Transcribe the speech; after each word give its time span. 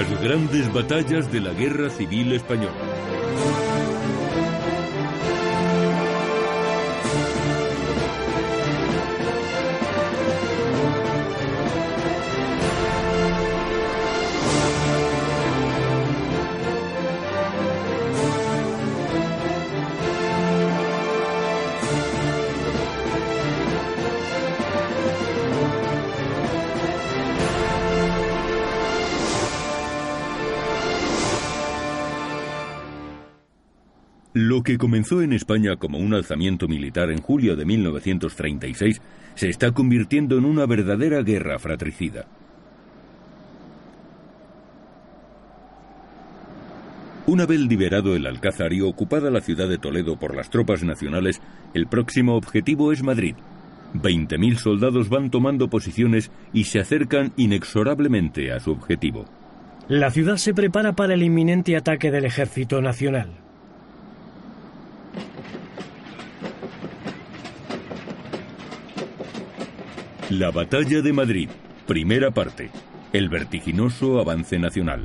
Las 0.00 0.22
grandes 0.22 0.72
batallas 0.72 1.30
de 1.30 1.40
la 1.40 1.52
Guerra 1.52 1.90
Civil 1.90 2.32
Española. 2.32 2.89
Lo 34.50 34.64
que 34.64 34.78
comenzó 34.78 35.22
en 35.22 35.32
España 35.32 35.76
como 35.76 35.98
un 35.98 36.12
alzamiento 36.12 36.66
militar 36.66 37.12
en 37.12 37.22
julio 37.22 37.54
de 37.54 37.64
1936 37.64 39.00
se 39.36 39.48
está 39.48 39.70
convirtiendo 39.70 40.36
en 40.38 40.44
una 40.44 40.66
verdadera 40.66 41.22
guerra 41.22 41.60
fratricida. 41.60 42.26
Una 47.28 47.46
vez 47.46 47.60
liberado 47.60 48.16
el 48.16 48.26
Alcázar 48.26 48.72
y 48.72 48.80
ocupada 48.80 49.30
la 49.30 49.40
ciudad 49.40 49.68
de 49.68 49.78
Toledo 49.78 50.18
por 50.18 50.34
las 50.34 50.50
tropas 50.50 50.82
nacionales, 50.82 51.40
el 51.72 51.86
próximo 51.86 52.34
objetivo 52.34 52.90
es 52.90 53.04
Madrid. 53.04 53.36
20.000 53.94 54.56
soldados 54.56 55.08
van 55.08 55.30
tomando 55.30 55.70
posiciones 55.70 56.32
y 56.52 56.64
se 56.64 56.80
acercan 56.80 57.32
inexorablemente 57.36 58.50
a 58.50 58.58
su 58.58 58.72
objetivo. 58.72 59.26
La 59.86 60.10
ciudad 60.10 60.38
se 60.38 60.54
prepara 60.54 60.94
para 60.94 61.14
el 61.14 61.22
inminente 61.22 61.76
ataque 61.76 62.10
del 62.10 62.24
ejército 62.24 62.82
nacional. 62.82 63.30
La 70.30 70.52
batalla 70.52 71.02
de 71.02 71.12
Madrid, 71.12 71.48
primera 71.88 72.30
parte. 72.30 72.70
El 73.12 73.28
vertiginoso 73.28 74.20
avance 74.20 74.60
nacional. 74.60 75.04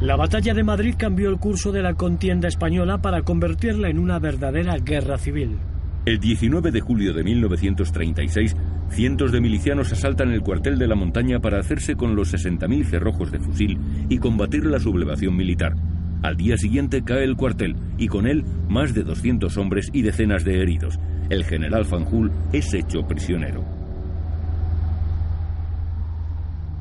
La 0.00 0.14
batalla 0.14 0.54
de 0.54 0.62
Madrid 0.62 0.94
cambió 0.96 1.28
el 1.28 1.38
curso 1.38 1.72
de 1.72 1.82
la 1.82 1.94
contienda 1.94 2.46
española 2.46 3.02
para 3.02 3.22
convertirla 3.22 3.88
en 3.88 3.98
una 3.98 4.20
verdadera 4.20 4.76
guerra 4.78 5.18
civil. 5.18 5.58
El 6.04 6.20
19 6.20 6.70
de 6.70 6.80
julio 6.80 7.14
de 7.14 7.24
1936, 7.24 8.54
cientos 8.90 9.32
de 9.32 9.40
milicianos 9.40 9.92
asaltan 9.92 10.30
el 10.30 10.42
cuartel 10.42 10.78
de 10.78 10.86
la 10.86 10.94
montaña 10.94 11.40
para 11.40 11.58
hacerse 11.58 11.96
con 11.96 12.14
los 12.14 12.32
60.000 12.32 12.84
cerrojos 12.84 13.32
de 13.32 13.40
fusil 13.40 13.76
y 14.08 14.18
combatir 14.18 14.66
la 14.66 14.78
sublevación 14.78 15.34
militar. 15.34 15.74
Al 16.22 16.36
día 16.36 16.56
siguiente 16.56 17.02
cae 17.02 17.24
el 17.24 17.34
cuartel 17.34 17.74
y 17.98 18.06
con 18.06 18.28
él 18.28 18.44
más 18.68 18.94
de 18.94 19.02
200 19.02 19.56
hombres 19.56 19.90
y 19.92 20.02
decenas 20.02 20.44
de 20.44 20.62
heridos. 20.62 21.00
El 21.28 21.42
general 21.42 21.84
Fanjul 21.84 22.30
es 22.52 22.72
hecho 22.72 23.02
prisionero. 23.02 23.75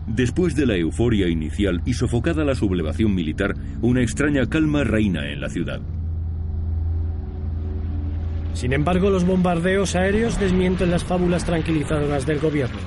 Después 0.07 0.55
de 0.55 0.67
la 0.67 0.75
euforia 0.77 1.27
inicial 1.27 1.81
y 1.85 1.93
sofocada 1.93 2.43
la 2.43 2.55
sublevación 2.55 3.15
militar, 3.15 3.55
una 3.81 4.01
extraña 4.01 4.47
calma 4.47 4.83
reina 4.83 5.31
en 5.31 5.41
la 5.41 5.49
ciudad. 5.49 5.81
Sin 8.53 8.71
embargo, 8.71 9.09
los 9.09 9.25
bombardeos 9.25 9.95
aéreos 9.95 10.39
desmienten 10.39 10.91
las 10.91 11.03
fábulas 11.03 11.43
tranquilizadoras 11.43 12.25
del 12.25 12.39
gobierno. 12.39 12.79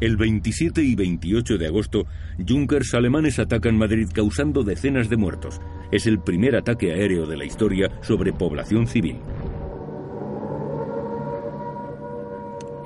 El 0.00 0.16
27 0.16 0.82
y 0.82 0.94
28 0.94 1.58
de 1.58 1.66
agosto, 1.66 2.06
Junkers 2.48 2.94
alemanes 2.94 3.38
atacan 3.38 3.76
Madrid 3.76 4.08
causando 4.14 4.62
decenas 4.62 5.10
de 5.10 5.18
muertos. 5.18 5.60
Es 5.92 6.06
el 6.06 6.20
primer 6.20 6.56
ataque 6.56 6.92
aéreo 6.92 7.26
de 7.26 7.36
la 7.36 7.44
historia 7.44 7.90
sobre 8.00 8.32
población 8.32 8.86
civil. 8.86 9.16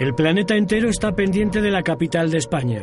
El 0.04 0.14
planeta 0.14 0.54
entero 0.54 0.90
está 0.90 1.16
pendiente 1.16 1.62
de 1.62 1.70
la 1.70 1.82
capital 1.82 2.30
de 2.30 2.36
España. 2.36 2.82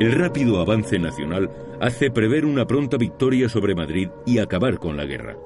El 0.00 0.12
rápido 0.12 0.58
avance 0.58 0.98
nacional 0.98 1.50
hace 1.82 2.10
prever 2.10 2.46
una 2.46 2.66
pronta 2.66 2.96
victoria 2.96 3.50
sobre 3.50 3.74
Madrid 3.74 4.08
y 4.24 4.38
acabar 4.38 4.78
con 4.78 4.96
la 4.96 5.04
guerra. 5.04 5.36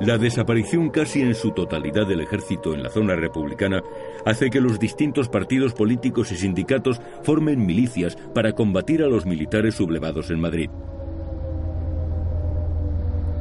La 0.00 0.16
desaparición 0.16 0.88
casi 0.88 1.20
en 1.20 1.34
su 1.34 1.50
totalidad 1.50 2.06
del 2.06 2.22
ejército 2.22 2.72
en 2.72 2.82
la 2.82 2.88
zona 2.88 3.16
republicana 3.16 3.82
hace 4.24 4.48
que 4.48 4.62
los 4.62 4.78
distintos 4.78 5.28
partidos 5.28 5.74
políticos 5.74 6.32
y 6.32 6.38
sindicatos 6.38 7.02
formen 7.22 7.66
milicias 7.66 8.16
para 8.34 8.52
combatir 8.52 9.02
a 9.02 9.08
los 9.08 9.26
militares 9.26 9.74
sublevados 9.74 10.30
en 10.30 10.40
Madrid. 10.40 10.70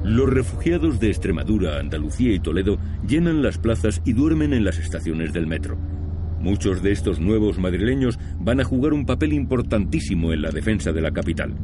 Los 0.05 0.29
refugiados 0.29 0.99
de 0.99 1.07
Extremadura, 1.07 1.79
Andalucía 1.79 2.31
y 2.31 2.39
Toledo 2.39 2.77
llenan 3.07 3.41
las 3.41 3.57
plazas 3.57 4.03
y 4.05 4.13
duermen 4.13 4.53
en 4.53 4.63
las 4.63 4.77
estaciones 4.77 5.33
del 5.33 5.47
metro. 5.47 5.79
Muchos 6.39 6.83
de 6.83 6.91
estos 6.91 7.19
nuevos 7.19 7.57
madrileños 7.57 8.19
van 8.39 8.59
a 8.59 8.63
jugar 8.63 8.93
un 8.93 9.07
papel 9.07 9.33
importantísimo 9.33 10.31
en 10.31 10.43
la 10.43 10.51
defensa 10.51 10.93
de 10.93 11.01
la 11.01 11.09
capital. 11.09 11.55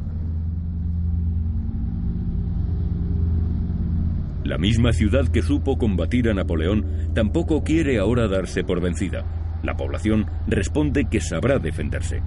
La 4.42 4.58
misma 4.58 4.92
ciudad 4.92 5.28
que 5.28 5.42
supo 5.42 5.78
combatir 5.78 6.28
a 6.28 6.34
Napoleón 6.34 6.84
tampoco 7.14 7.62
quiere 7.62 8.00
ahora 8.00 8.26
darse 8.26 8.64
por 8.64 8.80
vencida. 8.80 9.24
La 9.62 9.76
población 9.76 10.26
responde 10.48 11.04
que 11.08 11.20
sabrá 11.20 11.60
defenderse. 11.60 12.22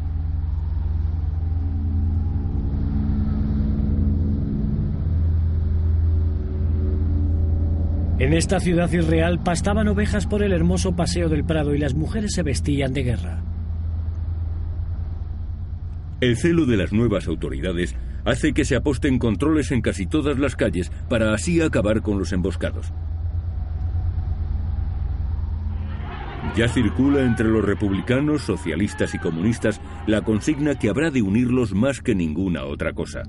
En 8.17 8.31
esta 8.31 8.61
ciudad 8.61 8.89
irreal 8.93 9.43
pastaban 9.43 9.89
ovejas 9.89 10.25
por 10.25 10.41
el 10.41 10.53
hermoso 10.53 10.95
paseo 10.95 11.27
del 11.27 11.43
Prado 11.43 11.75
y 11.75 11.79
las 11.79 11.95
mujeres 11.95 12.31
se 12.33 12.43
vestían 12.43 12.93
de 12.93 13.03
guerra. 13.03 13.43
El 16.21 16.37
celo 16.37 16.65
de 16.65 16.77
las 16.77 16.93
nuevas 16.93 17.27
autoridades 17.27 17.93
hace 18.23 18.53
que 18.53 18.63
se 18.63 18.77
aposten 18.77 19.19
controles 19.19 19.71
en 19.71 19.81
casi 19.81 20.05
todas 20.05 20.39
las 20.39 20.55
calles 20.55 20.91
para 21.09 21.33
así 21.33 21.61
acabar 21.61 22.01
con 22.01 22.17
los 22.17 22.31
emboscados. 22.31 22.93
Ya 26.55 26.69
circula 26.69 27.21
entre 27.21 27.49
los 27.49 27.65
republicanos, 27.65 28.43
socialistas 28.43 29.13
y 29.13 29.19
comunistas 29.19 29.81
la 30.07 30.21
consigna 30.21 30.75
que 30.75 30.87
habrá 30.87 31.11
de 31.11 31.21
unirlos 31.21 31.73
más 31.73 31.99
que 31.99 32.15
ninguna 32.15 32.63
otra 32.63 32.93
cosa. 32.93 33.23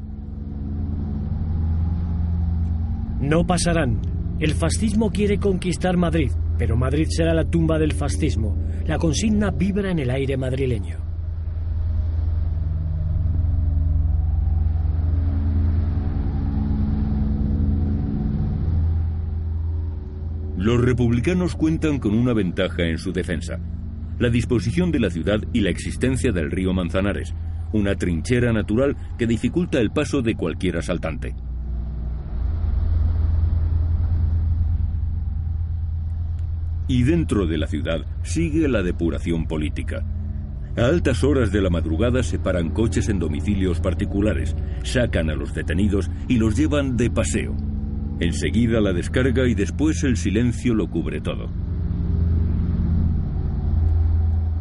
No 3.20 3.44
pasarán, 3.44 4.00
el 4.38 4.52
fascismo 4.52 5.10
quiere 5.10 5.38
conquistar 5.38 5.96
Madrid, 5.96 6.30
pero 6.58 6.76
Madrid 6.76 7.06
será 7.08 7.32
la 7.32 7.48
tumba 7.48 7.78
del 7.78 7.92
fascismo. 7.92 8.56
La 8.86 8.98
consigna 8.98 9.50
vibra 9.50 9.90
en 9.90 9.98
el 9.98 10.10
aire 10.10 10.36
madrileño. 10.36 10.98
Los 20.58 20.84
republicanos 20.84 21.54
cuentan 21.54 21.98
con 21.98 22.14
una 22.14 22.34
ventaja 22.34 22.82
en 22.82 22.98
su 22.98 23.12
defensa, 23.12 23.58
la 24.18 24.28
disposición 24.28 24.90
de 24.90 25.00
la 25.00 25.10
ciudad 25.10 25.40
y 25.52 25.60
la 25.60 25.70
existencia 25.70 26.32
del 26.32 26.50
río 26.50 26.74
Manzanares, 26.74 27.34
una 27.72 27.94
trinchera 27.94 28.52
natural 28.52 28.96
que 29.16 29.26
dificulta 29.26 29.78
el 29.78 29.92
paso 29.92 30.20
de 30.22 30.34
cualquier 30.34 30.76
asaltante. 30.76 31.34
Y 36.88 37.02
dentro 37.02 37.46
de 37.46 37.58
la 37.58 37.66
ciudad 37.66 38.04
sigue 38.22 38.68
la 38.68 38.82
depuración 38.82 39.46
política. 39.46 40.04
A 40.76 40.86
altas 40.86 41.24
horas 41.24 41.50
de 41.52 41.62
la 41.62 41.70
madrugada 41.70 42.22
se 42.22 42.38
paran 42.38 42.70
coches 42.70 43.08
en 43.08 43.18
domicilios 43.18 43.80
particulares, 43.80 44.54
sacan 44.82 45.30
a 45.30 45.34
los 45.34 45.54
detenidos 45.54 46.10
y 46.28 46.36
los 46.36 46.56
llevan 46.56 46.96
de 46.96 47.10
paseo. 47.10 47.56
Enseguida 48.20 48.80
la 48.80 48.92
descarga 48.92 49.48
y 49.48 49.54
después 49.54 50.04
el 50.04 50.16
silencio 50.16 50.74
lo 50.74 50.88
cubre 50.88 51.20
todo. 51.20 51.50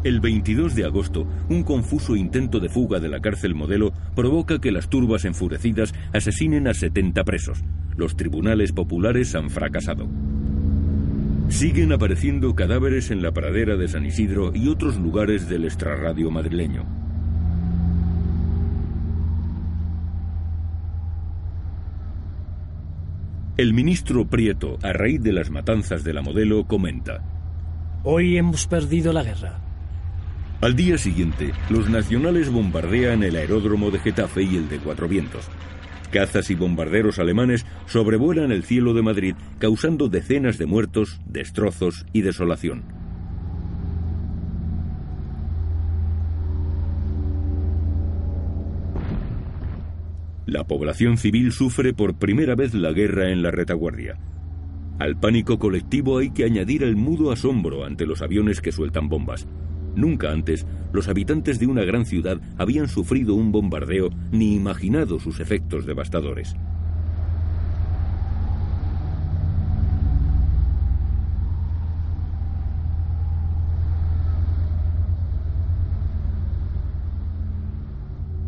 El 0.04 0.20
22 0.20 0.74
de 0.74 0.84
agosto, 0.84 1.26
un 1.48 1.64
confuso 1.64 2.16
intento 2.16 2.60
de 2.60 2.68
fuga 2.68 3.00
de 3.00 3.08
la 3.08 3.20
cárcel 3.20 3.54
modelo 3.54 3.92
provoca 4.14 4.60
que 4.60 4.70
las 4.70 4.88
turbas 4.88 5.24
enfurecidas 5.24 5.94
asesinen 6.12 6.68
a 6.68 6.74
70 6.74 7.24
presos. 7.24 7.64
Los 7.96 8.16
tribunales 8.16 8.72
populares 8.72 9.34
han 9.34 9.50
fracasado. 9.50 10.06
Siguen 11.48 11.92
apareciendo 11.92 12.54
cadáveres 12.54 13.10
en 13.10 13.22
la 13.22 13.32
pradera 13.32 13.76
de 13.76 13.88
San 13.88 14.04
Isidro 14.04 14.52
y 14.54 14.68
otros 14.68 14.96
lugares 14.96 15.48
del 15.48 15.64
extrarradio 15.64 16.30
madrileño. 16.30 16.84
El 23.56 23.72
ministro 23.72 24.26
Prieto, 24.26 24.76
a 24.82 24.92
raíz 24.92 25.22
de 25.22 25.32
las 25.32 25.50
matanzas 25.50 26.04
de 26.04 26.12
la 26.12 26.20
modelo, 26.20 26.66
comenta, 26.66 27.22
Hoy 28.04 28.36
hemos 28.36 28.66
perdido 28.66 29.12
la 29.12 29.22
guerra. 29.22 29.58
Al 30.60 30.76
día 30.76 30.98
siguiente, 30.98 31.52
los 31.70 31.88
nacionales 31.88 32.50
bombardean 32.50 33.22
el 33.22 33.36
aeródromo 33.36 33.90
de 33.90 33.98
Getafe 33.98 34.42
y 34.42 34.56
el 34.56 34.68
de 34.68 34.78
Cuatro 34.78 35.08
Vientos. 35.08 35.48
Cazas 36.10 36.50
y 36.50 36.54
bombarderos 36.54 37.18
alemanes 37.18 37.66
sobrevuelan 37.86 38.52
el 38.52 38.62
cielo 38.62 38.94
de 38.94 39.02
Madrid, 39.02 39.34
causando 39.58 40.08
decenas 40.08 40.58
de 40.58 40.66
muertos, 40.66 41.20
destrozos 41.26 42.06
y 42.12 42.22
desolación. 42.22 42.84
La 50.46 50.64
población 50.64 51.18
civil 51.18 51.50
sufre 51.50 51.92
por 51.92 52.18
primera 52.18 52.54
vez 52.54 52.72
la 52.72 52.92
guerra 52.92 53.32
en 53.32 53.42
la 53.42 53.50
retaguardia. 53.50 54.16
Al 55.00 55.18
pánico 55.18 55.58
colectivo 55.58 56.18
hay 56.18 56.30
que 56.30 56.44
añadir 56.44 56.84
el 56.84 56.94
mudo 56.94 57.32
asombro 57.32 57.84
ante 57.84 58.06
los 58.06 58.22
aviones 58.22 58.60
que 58.60 58.70
sueltan 58.70 59.08
bombas. 59.08 59.46
Nunca 59.96 60.30
antes 60.30 60.66
los 60.92 61.08
habitantes 61.08 61.58
de 61.58 61.66
una 61.66 61.82
gran 61.84 62.06
ciudad 62.06 62.38
habían 62.58 62.86
sufrido 62.86 63.34
un 63.34 63.50
bombardeo 63.50 64.10
ni 64.30 64.54
imaginado 64.54 65.18
sus 65.18 65.40
efectos 65.40 65.86
devastadores. 65.86 66.54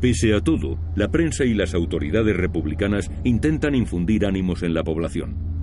Pese 0.00 0.32
a 0.32 0.40
todo, 0.40 0.78
la 0.94 1.10
prensa 1.10 1.44
y 1.44 1.54
las 1.54 1.74
autoridades 1.74 2.36
republicanas 2.36 3.10
intentan 3.24 3.74
infundir 3.74 4.26
ánimos 4.26 4.62
en 4.62 4.72
la 4.72 4.84
población. 4.84 5.57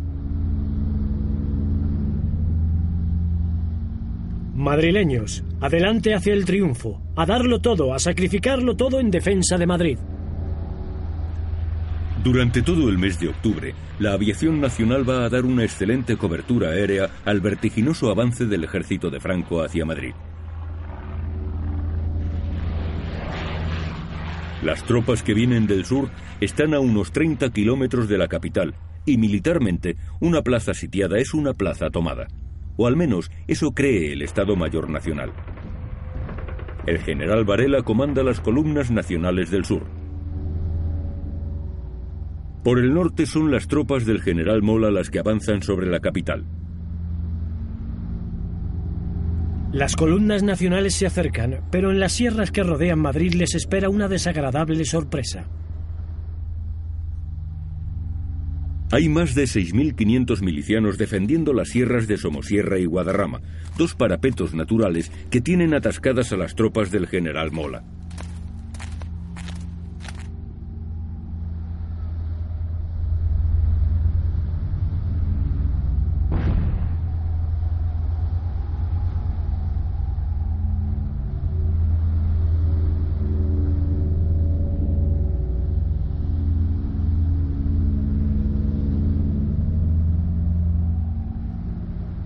Madrileños, 4.55 5.43
adelante 5.59 6.15
hacia 6.15 6.33
el 6.33 6.45
triunfo, 6.45 7.01
a 7.17 7.25
darlo 7.25 7.59
todo, 7.59 7.93
a 7.93 7.99
sacrificarlo 7.99 8.77
todo 8.77 9.01
en 9.01 9.11
defensa 9.11 9.57
de 9.57 9.67
Madrid. 9.67 9.97
Durante 12.23 12.61
todo 12.61 12.87
el 12.87 12.97
mes 12.97 13.19
de 13.19 13.27
octubre, 13.27 13.75
la 13.99 14.13
aviación 14.13 14.61
nacional 14.61 15.07
va 15.07 15.25
a 15.25 15.29
dar 15.29 15.43
una 15.43 15.65
excelente 15.65 16.15
cobertura 16.15 16.69
aérea 16.69 17.09
al 17.25 17.41
vertiginoso 17.41 18.09
avance 18.09 18.45
del 18.45 18.63
ejército 18.63 19.09
de 19.09 19.19
Franco 19.19 19.61
hacia 19.61 19.83
Madrid. 19.83 20.13
Las 24.63 24.85
tropas 24.85 25.21
que 25.21 25.33
vienen 25.33 25.67
del 25.67 25.83
sur 25.83 26.09
están 26.39 26.73
a 26.73 26.79
unos 26.79 27.11
30 27.11 27.49
kilómetros 27.49 28.07
de 28.07 28.17
la 28.17 28.29
capital 28.29 28.73
y 29.05 29.17
militarmente 29.17 29.97
una 30.21 30.43
plaza 30.43 30.73
sitiada 30.73 31.19
es 31.19 31.33
una 31.33 31.53
plaza 31.53 31.89
tomada 31.89 32.27
o 32.77 32.87
al 32.87 32.95
menos 32.95 33.31
eso 33.47 33.73
cree 33.73 34.13
el 34.13 34.21
Estado 34.21 34.55
Mayor 34.55 34.89
Nacional. 34.89 35.31
El 36.85 36.99
general 36.99 37.45
Varela 37.45 37.81
comanda 37.81 38.23
las 38.23 38.39
columnas 38.39 38.91
nacionales 38.91 39.49
del 39.49 39.65
sur. 39.65 39.83
Por 42.63 42.79
el 42.79 42.93
norte 42.93 43.25
son 43.25 43.51
las 43.51 43.67
tropas 43.67 44.05
del 44.05 44.21
general 44.21 44.61
Mola 44.61 44.91
las 44.91 45.09
que 45.09 45.19
avanzan 45.19 45.61
sobre 45.61 45.87
la 45.87 45.99
capital. 45.99 46.45
Las 49.71 49.95
columnas 49.95 50.41
nacionales 50.41 50.95
se 50.95 51.05
acercan, 51.05 51.61
pero 51.69 51.91
en 51.91 51.99
las 51.99 52.13
sierras 52.13 52.51
que 52.51 52.63
rodean 52.63 52.99
Madrid 52.99 53.33
les 53.33 53.55
espera 53.55 53.89
una 53.89 54.07
desagradable 54.07 54.85
sorpresa. 54.85 55.47
Hay 58.91 59.09
más 59.09 59.33
de 59.33 59.43
6.500 59.45 60.41
milicianos 60.41 60.97
defendiendo 60.97 61.53
las 61.53 61.69
sierras 61.69 62.07
de 62.07 62.17
Somosierra 62.17 62.77
y 62.77 62.85
Guadarrama, 62.85 63.41
dos 63.77 63.95
parapetos 63.95 64.53
naturales 64.53 65.11
que 65.31 65.41
tienen 65.41 65.73
atascadas 65.73 66.31
a 66.31 66.37
las 66.37 66.55
tropas 66.55 66.91
del 66.91 67.07
general 67.07 67.51
Mola. 67.51 67.83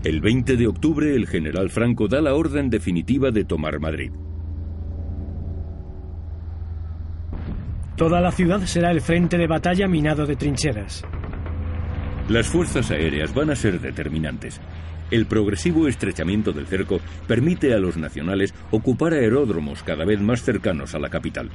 El 0.10 0.22
20 0.22 0.58
de 0.58 0.66
octubre 0.66 1.14
el 1.14 1.28
general 1.28 1.70
Franco 1.70 2.08
da 2.08 2.20
la 2.20 2.34
orden 2.34 2.72
definitiva 2.72 3.30
de 3.30 3.46
tomar 3.46 3.80
Madrid. 3.80 4.12
Toda 7.96 8.20
la 8.20 8.32
ciudad 8.32 8.62
será 8.62 8.90
el 8.90 9.02
frente 9.02 9.38
de 9.38 9.46
batalla 9.46 9.88
minado 9.88 10.26
de 10.26 10.36
trincheras. 10.36 11.06
Las 12.28 12.48
fuerzas 12.48 12.90
aéreas 12.90 13.36
van 13.36 13.52
a 13.52 13.56
ser 13.56 13.80
determinantes. 13.80 14.60
El 15.12 15.28
progresivo 15.28 15.88
estrechamiento 15.88 16.54
del 16.54 16.66
cerco 16.66 17.00
permite 17.28 17.76
a 17.76 17.78
los 17.78 17.96
nacionales 17.96 18.56
ocupar 18.72 19.14
aeródromos 19.14 19.84
cada 19.84 20.06
vez 20.06 20.20
más 20.20 20.42
cercanos 20.42 20.96
a 20.96 21.00
la 21.00 21.10
capital 21.10 21.52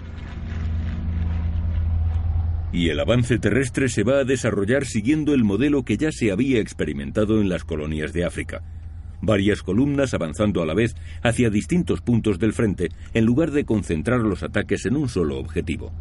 y 2.74 2.88
el 2.88 2.98
avance 2.98 3.38
terrestre 3.38 3.88
se 3.88 4.02
va 4.02 4.18
a 4.18 4.24
desarrollar 4.24 4.84
siguiendo 4.84 5.32
el 5.32 5.44
modelo 5.44 5.84
que 5.84 5.96
ya 5.96 6.10
se 6.10 6.32
había 6.32 6.58
experimentado 6.58 7.40
en 7.40 7.48
las 7.48 7.62
colonias 7.62 8.12
de 8.12 8.24
África. 8.24 8.62
Varias 9.22 9.62
columnas 9.62 10.12
avanzando 10.12 10.60
a 10.60 10.66
la 10.66 10.74
vez 10.74 10.96
hacia 11.22 11.50
distintos 11.50 12.00
puntos 12.00 12.40
del 12.40 12.52
frente 12.52 12.88
en 13.14 13.26
lugar 13.26 13.52
de 13.52 13.64
concentrar 13.64 14.22
los 14.22 14.42
ataques 14.42 14.86
en 14.86 14.96
un 14.96 15.08
solo 15.08 15.38
objetivo. 15.38 15.92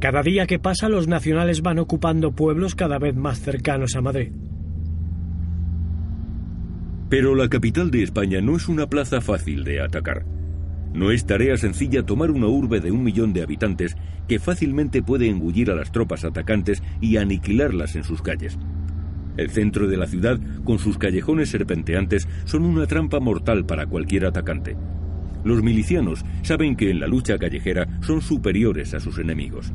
Cada 0.00 0.20
día 0.22 0.46
que 0.46 0.58
pasa 0.58 0.90
los 0.90 1.08
nacionales 1.08 1.62
van 1.62 1.78
ocupando 1.78 2.32
pueblos 2.32 2.74
cada 2.74 2.98
vez 2.98 3.16
más 3.16 3.40
cercanos 3.40 3.96
a 3.96 4.02
Madrid. 4.02 4.32
Pero 7.08 7.34
la 7.34 7.48
capital 7.48 7.90
de 7.90 8.02
España 8.02 8.42
no 8.42 8.56
es 8.56 8.68
una 8.68 8.86
plaza 8.86 9.22
fácil 9.22 9.64
de 9.64 9.80
atacar. 9.80 10.26
No 10.94 11.10
es 11.10 11.26
tarea 11.26 11.56
sencilla 11.56 12.06
tomar 12.06 12.30
una 12.30 12.46
urbe 12.46 12.78
de 12.78 12.92
un 12.92 13.02
millón 13.02 13.32
de 13.32 13.42
habitantes 13.42 13.96
que 14.28 14.38
fácilmente 14.38 15.02
puede 15.02 15.28
engullir 15.28 15.72
a 15.72 15.74
las 15.74 15.90
tropas 15.90 16.24
atacantes 16.24 16.84
y 17.00 17.16
aniquilarlas 17.16 17.96
en 17.96 18.04
sus 18.04 18.22
calles. 18.22 18.56
El 19.36 19.50
centro 19.50 19.88
de 19.88 19.96
la 19.96 20.06
ciudad, 20.06 20.38
con 20.62 20.78
sus 20.78 20.96
callejones 20.96 21.50
serpenteantes, 21.50 22.28
son 22.44 22.64
una 22.64 22.86
trampa 22.86 23.18
mortal 23.18 23.66
para 23.66 23.86
cualquier 23.86 24.24
atacante. 24.24 24.76
Los 25.42 25.64
milicianos 25.64 26.24
saben 26.42 26.76
que 26.76 26.90
en 26.90 27.00
la 27.00 27.08
lucha 27.08 27.38
callejera 27.38 27.88
son 28.00 28.22
superiores 28.22 28.94
a 28.94 29.00
sus 29.00 29.18
enemigos. 29.18 29.72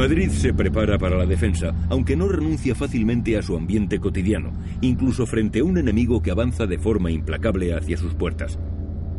Madrid 0.00 0.30
se 0.30 0.54
prepara 0.54 0.96
para 0.96 1.18
la 1.18 1.26
defensa, 1.26 1.74
aunque 1.90 2.16
no 2.16 2.26
renuncia 2.26 2.74
fácilmente 2.74 3.36
a 3.36 3.42
su 3.42 3.54
ambiente 3.54 4.00
cotidiano, 4.00 4.50
incluso 4.80 5.26
frente 5.26 5.58
a 5.58 5.64
un 5.64 5.76
enemigo 5.76 6.22
que 6.22 6.30
avanza 6.30 6.66
de 6.66 6.78
forma 6.78 7.10
implacable 7.10 7.74
hacia 7.74 7.98
sus 7.98 8.14
puertas. 8.14 8.58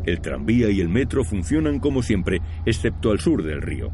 El 0.04 0.20
tranvía 0.20 0.70
y 0.70 0.80
el 0.80 0.88
metro 0.88 1.22
funcionan 1.22 1.78
como 1.78 2.02
siempre, 2.02 2.42
excepto 2.66 3.12
al 3.12 3.20
sur 3.20 3.44
del 3.44 3.62
río. 3.62 3.92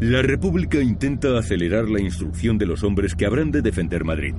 La 0.00 0.22
República 0.22 0.80
intenta 0.80 1.38
acelerar 1.38 1.88
la 1.88 2.00
instrucción 2.00 2.58
de 2.58 2.66
los 2.66 2.82
hombres 2.82 3.14
que 3.14 3.26
habrán 3.26 3.52
de 3.52 3.62
defender 3.62 4.02
Madrid 4.02 4.34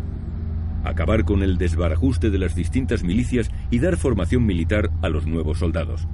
acabar 0.89 1.25
con 1.25 1.43
el 1.43 1.57
desbarajuste 1.57 2.29
de 2.29 2.39
las 2.39 2.55
distintas 2.55 3.03
milicias 3.03 3.49
y 3.71 3.79
dar 3.79 3.97
formación 3.97 4.45
militar 4.45 4.89
a 5.01 5.09
los 5.09 5.25
nuevos 5.25 5.59
soldados. 5.59 6.07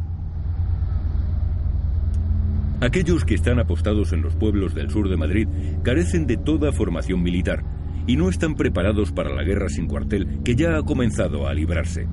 Aquellos 2.82 3.26
que 3.26 3.36
están 3.36 3.60
apostados 3.60 4.12
en 4.12 4.22
los 4.22 4.36
pueblos 4.36 4.74
del 4.74 4.90
sur 4.90 5.08
de 5.08 5.18
Madrid 5.18 5.48
carecen 5.84 6.26
de 6.26 6.38
toda 6.38 6.72
formación 6.72 7.22
militar 7.22 7.64
y 8.08 8.16
no 8.16 8.28
están 8.28 8.56
preparados 8.56 9.12
para 9.12 9.30
la 9.30 9.44
guerra 9.44 9.70
sin 9.70 9.88
cuartel 9.88 10.40
que 10.44 10.56
ya 10.56 10.78
ha 10.78 10.84
comenzado 10.84 11.48
a 11.48 11.54
librarse. 11.54 12.08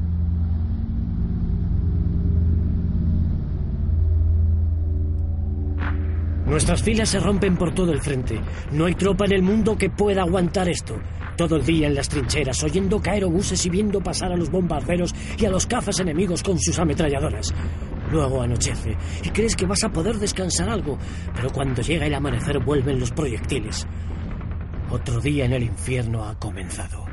Nuestras 6.46 6.82
filas 6.82 7.10
se 7.10 7.20
rompen 7.20 7.56
por 7.56 7.74
todo 7.74 7.92
el 7.92 8.00
frente. 8.00 8.40
No 8.72 8.86
hay 8.86 8.94
tropa 8.94 9.26
en 9.26 9.32
el 9.32 9.42
mundo 9.42 9.76
que 9.76 9.90
pueda 9.90 10.22
aguantar 10.22 10.68
esto. 10.68 10.98
Todo 11.38 11.54
el 11.54 11.64
día 11.64 11.86
en 11.86 11.94
las 11.94 12.08
trincheras, 12.08 12.64
oyendo 12.64 13.00
caer 13.00 13.24
obuses 13.24 13.64
y 13.64 13.70
viendo 13.70 14.00
pasar 14.00 14.32
a 14.32 14.36
los 14.36 14.50
bombarderos 14.50 15.14
y 15.38 15.46
a 15.46 15.50
los 15.50 15.68
cazas 15.68 16.00
enemigos 16.00 16.42
con 16.42 16.58
sus 16.58 16.76
ametralladoras. 16.80 17.54
Luego 18.10 18.42
anochece 18.42 18.96
y 19.22 19.28
crees 19.28 19.54
que 19.54 19.64
vas 19.64 19.84
a 19.84 19.92
poder 19.92 20.16
descansar 20.16 20.68
algo, 20.68 20.98
pero 21.36 21.50
cuando 21.50 21.80
llega 21.80 22.06
el 22.06 22.14
amanecer 22.14 22.58
vuelven 22.58 22.98
los 22.98 23.12
proyectiles. 23.12 23.86
Otro 24.90 25.20
día 25.20 25.44
en 25.44 25.52
el 25.52 25.62
infierno 25.62 26.24
ha 26.24 26.36
comenzado. 26.40 27.06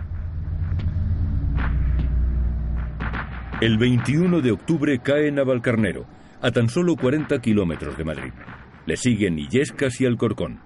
El 3.62 3.78
21 3.78 4.42
de 4.42 4.52
octubre 4.54 5.00
cae 5.04 5.32
Navalcarnero, 5.32 6.08
a 6.42 6.50
tan 6.50 6.68
solo 6.68 6.96
40 6.96 7.40
kilómetros 7.42 7.96
de 7.96 8.04
Madrid. 8.04 8.34
Le 8.88 8.98
siguen 8.98 9.38
Illescas 9.38 10.02
y 10.02 10.08
Alcorcón. 10.08 10.65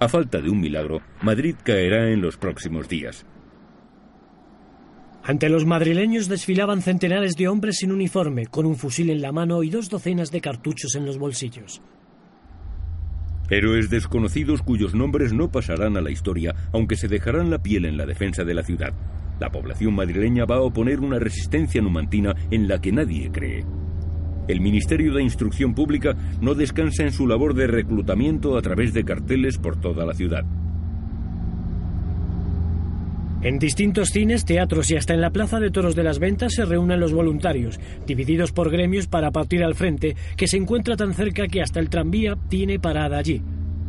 A 0.00 0.08
falta 0.08 0.40
de 0.40 0.48
un 0.48 0.58
milagro, 0.58 1.02
Madrid 1.20 1.54
caerá 1.62 2.10
en 2.10 2.22
los 2.22 2.38
próximos 2.38 2.88
días. 2.88 3.26
Ante 5.22 5.50
los 5.50 5.66
madrileños 5.66 6.26
desfilaban 6.26 6.80
centenares 6.80 7.36
de 7.36 7.48
hombres 7.48 7.76
sin 7.76 7.92
uniforme, 7.92 8.46
con 8.46 8.64
un 8.64 8.76
fusil 8.76 9.10
en 9.10 9.20
la 9.20 9.30
mano 9.30 9.62
y 9.62 9.68
dos 9.68 9.90
docenas 9.90 10.30
de 10.30 10.40
cartuchos 10.40 10.94
en 10.94 11.04
los 11.04 11.18
bolsillos. 11.18 11.82
Héroes 13.50 13.90
desconocidos 13.90 14.62
cuyos 14.62 14.94
nombres 14.94 15.34
no 15.34 15.52
pasarán 15.52 15.98
a 15.98 16.00
la 16.00 16.10
historia, 16.10 16.54
aunque 16.72 16.96
se 16.96 17.08
dejarán 17.08 17.50
la 17.50 17.62
piel 17.62 17.84
en 17.84 17.98
la 17.98 18.06
defensa 18.06 18.42
de 18.42 18.54
la 18.54 18.62
ciudad. 18.62 18.94
La 19.38 19.50
población 19.50 19.94
madrileña 19.94 20.46
va 20.46 20.56
a 20.56 20.62
oponer 20.62 21.00
una 21.00 21.18
resistencia 21.18 21.82
numantina 21.82 22.34
en 22.50 22.68
la 22.68 22.80
que 22.80 22.90
nadie 22.90 23.30
cree. 23.30 23.66
El 24.50 24.60
Ministerio 24.60 25.14
de 25.14 25.22
Instrucción 25.22 25.74
Pública 25.74 26.16
no 26.40 26.54
descansa 26.54 27.04
en 27.04 27.12
su 27.12 27.26
labor 27.26 27.54
de 27.54 27.68
reclutamiento 27.68 28.56
a 28.56 28.62
través 28.62 28.92
de 28.92 29.04
carteles 29.04 29.58
por 29.58 29.80
toda 29.80 30.04
la 30.04 30.14
ciudad. 30.14 30.44
En 33.42 33.58
distintos 33.58 34.08
cines, 34.08 34.44
teatros 34.44 34.90
y 34.90 34.96
hasta 34.96 35.14
en 35.14 35.20
la 35.20 35.30
Plaza 35.30 35.60
de 35.60 35.70
Toros 35.70 35.94
de 35.94 36.02
las 36.02 36.18
Ventas 36.18 36.52
se 36.54 36.64
reúnen 36.64 37.00
los 37.00 37.12
voluntarios, 37.12 37.80
divididos 38.06 38.52
por 38.52 38.70
gremios 38.70 39.06
para 39.06 39.30
partir 39.30 39.62
al 39.62 39.74
frente, 39.74 40.14
que 40.36 40.46
se 40.46 40.58
encuentra 40.58 40.96
tan 40.96 41.14
cerca 41.14 41.46
que 41.46 41.62
hasta 41.62 41.80
el 41.80 41.88
tranvía 41.88 42.36
tiene 42.48 42.78
parada 42.78 43.18
allí. 43.18 43.40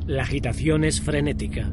La 0.06 0.24
agitación 0.24 0.84
es 0.84 1.02
frenética. 1.02 1.70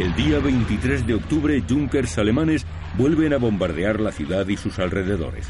El 0.00 0.14
día 0.14 0.38
23 0.38 1.06
de 1.06 1.12
octubre, 1.12 1.62
Junkers 1.68 2.16
alemanes 2.16 2.64
vuelven 2.96 3.34
a 3.34 3.36
bombardear 3.36 4.00
la 4.00 4.12
ciudad 4.12 4.48
y 4.48 4.56
sus 4.56 4.78
alrededores. 4.78 5.46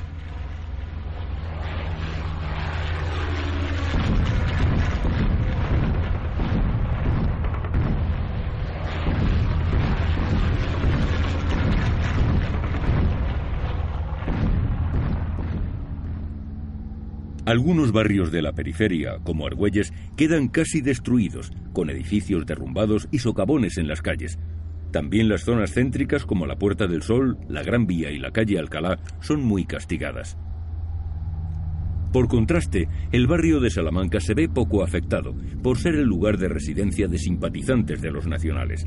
Algunos 17.50 17.90
barrios 17.90 18.30
de 18.30 18.42
la 18.42 18.52
periferia, 18.52 19.19
como 19.25 19.45
Argüelles, 19.45 19.92
quedan 20.16 20.47
casi 20.47 20.83
destruidos, 20.83 21.50
con 21.73 21.90
edificios 21.90 22.47
derrumbados 22.47 23.09
y 23.11 23.19
socavones 23.19 23.76
en 23.76 23.88
las 23.88 24.02
calles. 24.02 24.38
También 24.92 25.28
las 25.28 25.42
zonas 25.42 25.73
céntricas 25.75 26.25
como 26.25 26.47
la 26.47 26.61
Puerta 26.61 26.87
del 26.87 27.02
Sol, 27.02 27.38
la 27.49 27.64
Gran 27.64 27.88
Vía 27.88 28.12
y 28.12 28.21
la 28.21 28.30
calle 28.30 28.57
Alcalá 28.57 29.00
son 29.19 29.42
muy 29.42 29.64
castigadas. 29.64 30.38
Por 32.12 32.28
contraste, 32.28 32.87
el 33.11 33.26
barrio 33.26 33.59
de 33.59 33.71
Salamanca 33.71 34.21
se 34.21 34.35
ve 34.35 34.49
poco 34.49 34.85
afectado, 34.85 35.35
por 35.61 35.76
ser 35.76 35.97
el 35.97 36.07
lugar 36.07 36.38
de 36.38 36.50
residencia 36.50 37.09
de 37.09 37.19
simpatizantes 37.19 38.00
de 38.00 38.12
los 38.12 38.28
nacionales. 38.28 38.87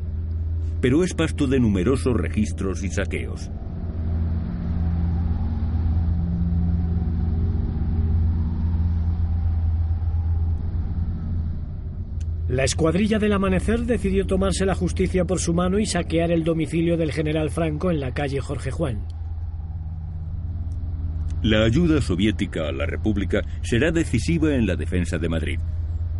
Pero 0.80 1.04
es 1.04 1.12
pasto 1.12 1.46
de 1.46 1.60
numerosos 1.60 2.16
registros 2.16 2.82
y 2.82 2.88
saqueos. 2.88 3.50
La 12.48 12.64
escuadrilla 12.64 13.18
del 13.18 13.32
amanecer 13.32 13.80
decidió 13.80 14.26
tomarse 14.26 14.66
la 14.66 14.74
justicia 14.74 15.24
por 15.24 15.40
su 15.40 15.54
mano 15.54 15.78
y 15.78 15.86
saquear 15.86 16.30
el 16.30 16.44
domicilio 16.44 16.98
del 16.98 17.10
general 17.10 17.48
Franco 17.48 17.90
en 17.90 18.00
la 18.00 18.12
calle 18.12 18.38
Jorge 18.40 18.70
Juan. 18.70 19.06
La 21.42 21.64
ayuda 21.64 22.02
soviética 22.02 22.68
a 22.68 22.72
la 22.72 22.84
República 22.84 23.40
será 23.62 23.92
decisiva 23.92 24.54
en 24.54 24.66
la 24.66 24.76
defensa 24.76 25.16
de 25.16 25.28
Madrid. 25.30 25.58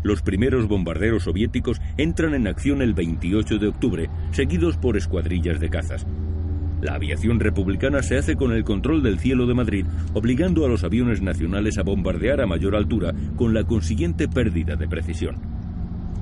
Los 0.03 0.23
primeros 0.23 0.67
bombarderos 0.67 1.23
soviéticos 1.23 1.79
entran 1.97 2.33
en 2.33 2.47
acción 2.47 2.81
el 2.81 2.95
28 2.95 3.59
de 3.59 3.67
octubre, 3.67 4.09
seguidos 4.31 4.77
por 4.77 4.97
escuadrillas 4.97 5.59
de 5.59 5.69
cazas. 5.69 6.07
La 6.81 6.95
aviación 6.95 7.39
republicana 7.39 8.01
se 8.01 8.17
hace 8.17 8.35
con 8.35 8.51
el 8.51 8.63
control 8.63 9.03
del 9.03 9.19
cielo 9.19 9.45
de 9.45 9.53
Madrid, 9.53 9.85
obligando 10.13 10.65
a 10.65 10.69
los 10.69 10.83
aviones 10.83 11.21
nacionales 11.21 11.77
a 11.77 11.83
bombardear 11.83 12.41
a 12.41 12.47
mayor 12.47 12.75
altura, 12.75 13.13
con 13.35 13.53
la 13.53 13.63
consiguiente 13.63 14.27
pérdida 14.27 14.75
de 14.75 14.87
precisión. 14.87 15.54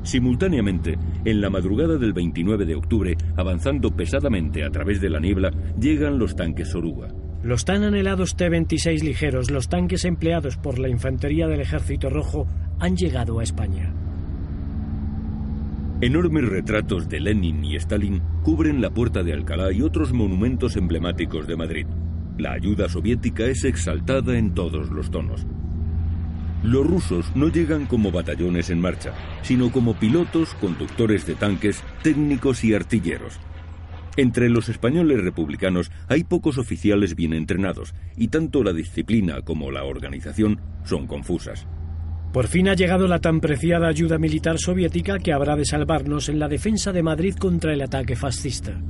Simultáneamente, 0.04 0.98
en 1.26 1.42
la 1.42 1.50
madrugada 1.50 1.98
del 1.98 2.14
29 2.14 2.66
de 2.66 2.76
octubre, 2.76 3.18
avanzando 3.38 3.92
pesadamente 3.92 4.64
a 4.64 4.70
través 4.70 5.02
de 5.02 5.10
la 5.10 5.20
niebla, 5.20 5.52
llegan 5.80 6.20
los 6.20 6.36
tanques 6.36 6.76
Oruga. 6.76 7.08
Los 7.42 7.66
tan 7.66 7.84
anhelados 7.84 8.36
T-26 8.36 9.02
ligeros, 9.02 9.52
los 9.52 9.68
tanques 9.68 10.06
empleados 10.06 10.58
por 10.58 10.80
la 10.80 10.90
infantería 10.90 11.48
del 11.48 11.62
Ejército 11.62 12.10
Rojo, 12.10 12.48
han 12.80 12.96
llegado 12.96 13.40
a 13.40 13.44
España. 13.44 13.94
Enormes 16.02 16.50
retratos 16.50 17.08
de 17.08 17.22
Lenin 17.22 17.64
y 17.64 17.78
Stalin 17.78 18.22
cubren 18.44 18.82
la 18.82 18.90
Puerta 18.90 19.24
de 19.24 19.32
Alcalá 19.32 19.72
y 19.72 19.82
otros 19.82 20.12
monumentos 20.12 20.76
emblemáticos 20.76 21.48
de 21.48 21.56
Madrid. 21.56 21.86
La 22.38 22.52
ayuda 22.52 22.90
soviética 22.90 23.46
es 23.46 23.64
exaltada 23.64 24.38
en 24.38 24.54
todos 24.54 24.90
los 24.90 25.12
tonos. 25.12 25.46
Los 26.64 26.88
rusos 26.88 27.36
no 27.36 27.50
llegan 27.50 27.86
como 27.86 28.10
batallones 28.10 28.70
en 28.70 28.80
marcha, 28.80 29.14
sino 29.42 29.70
como 29.70 29.96
pilotos, 29.96 30.54
conductores 30.56 31.26
de 31.26 31.36
tanques, 31.36 31.84
técnicos 32.02 32.64
y 32.64 32.74
artilleros. 32.74 33.38
Entre 34.16 34.50
los 34.50 34.70
españoles 34.70 35.22
republicanos 35.22 35.92
hay 36.08 36.24
pocos 36.24 36.58
oficiales 36.58 37.16
bien 37.16 37.34
entrenados, 37.34 37.94
y 38.16 38.30
tanto 38.30 38.64
la 38.64 38.72
disciplina 38.72 39.42
como 39.42 39.72
la 39.72 39.84
organización 39.84 40.62
son 40.86 41.06
confusas. 41.06 41.68
Por 42.32 42.48
fin 42.48 42.70
ha 42.70 42.76
llegado 42.76 43.08
la 43.08 43.20
tan 43.20 43.42
preciada 43.42 43.88
ayuda 43.88 44.18
militar 44.18 44.58
soviética 44.58 45.20
que 45.20 45.34
habrá 45.34 45.56
de 45.56 45.66
salvarnos 45.66 46.30
en 46.30 46.40
la 46.40 46.48
defensa 46.48 46.92
de 46.94 47.04
Madrid 47.04 47.36
contra 47.36 47.74
el 47.74 47.82
ataque 47.82 48.16
fascista. 48.16 48.82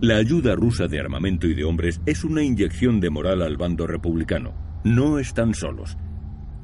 La 0.00 0.16
ayuda 0.16 0.54
rusa 0.54 0.86
de 0.86 1.00
armamento 1.00 1.46
y 1.46 1.54
de 1.54 1.64
hombres 1.64 2.00
es 2.06 2.24
una 2.24 2.42
inyección 2.42 3.00
de 3.00 3.10
moral 3.10 3.42
al 3.42 3.56
bando 3.56 3.86
republicano. 3.86 4.54
No 4.84 5.18
están 5.18 5.54
solos. 5.54 5.96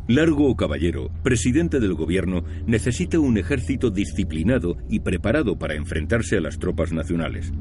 Largo 0.09 0.57
Caballero, 0.57 1.11
presidente 1.23 1.81
del 1.81 1.93
gobierno, 1.93 2.43
necesita 2.67 3.19
un 3.19 3.37
ejército 3.37 3.91
disciplinado 3.91 4.79
y 4.89 5.01
preparado 5.01 5.59
para 5.59 5.75
enfrentarse 5.75 6.39
a 6.39 6.41
las 6.41 6.59
tropas 6.59 6.93
nacionales. 6.93 7.53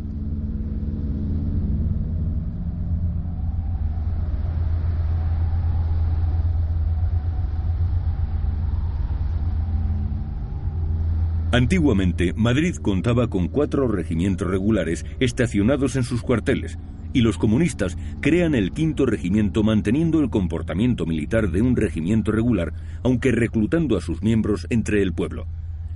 Antiguamente, 11.58 12.34
Madrid 12.36 12.76
contaba 12.76 13.32
con 13.32 13.48
cuatro 13.48 13.88
regimientos 13.88 14.48
regulares 14.48 15.08
estacionados 15.20 15.96
en 15.96 16.04
sus 16.04 16.22
cuarteles, 16.22 16.78
y 17.14 17.22
los 17.22 17.40
comunistas 17.40 17.98
crean 18.22 18.54
el 18.54 18.74
quinto 18.74 19.08
regimiento 19.08 19.64
manteniendo 19.64 20.20
el 20.20 20.30
comportamiento 20.30 21.08
militar 21.08 21.50
de 21.50 21.64
un 21.64 21.76
regimiento 21.76 22.32
regular, 22.32 22.74
aunque 23.02 23.32
reclutando 23.32 23.98
a 23.98 24.02
sus 24.02 24.22
miembros 24.22 24.68
entre 24.70 25.02
el 25.02 25.14
pueblo. 25.14 25.48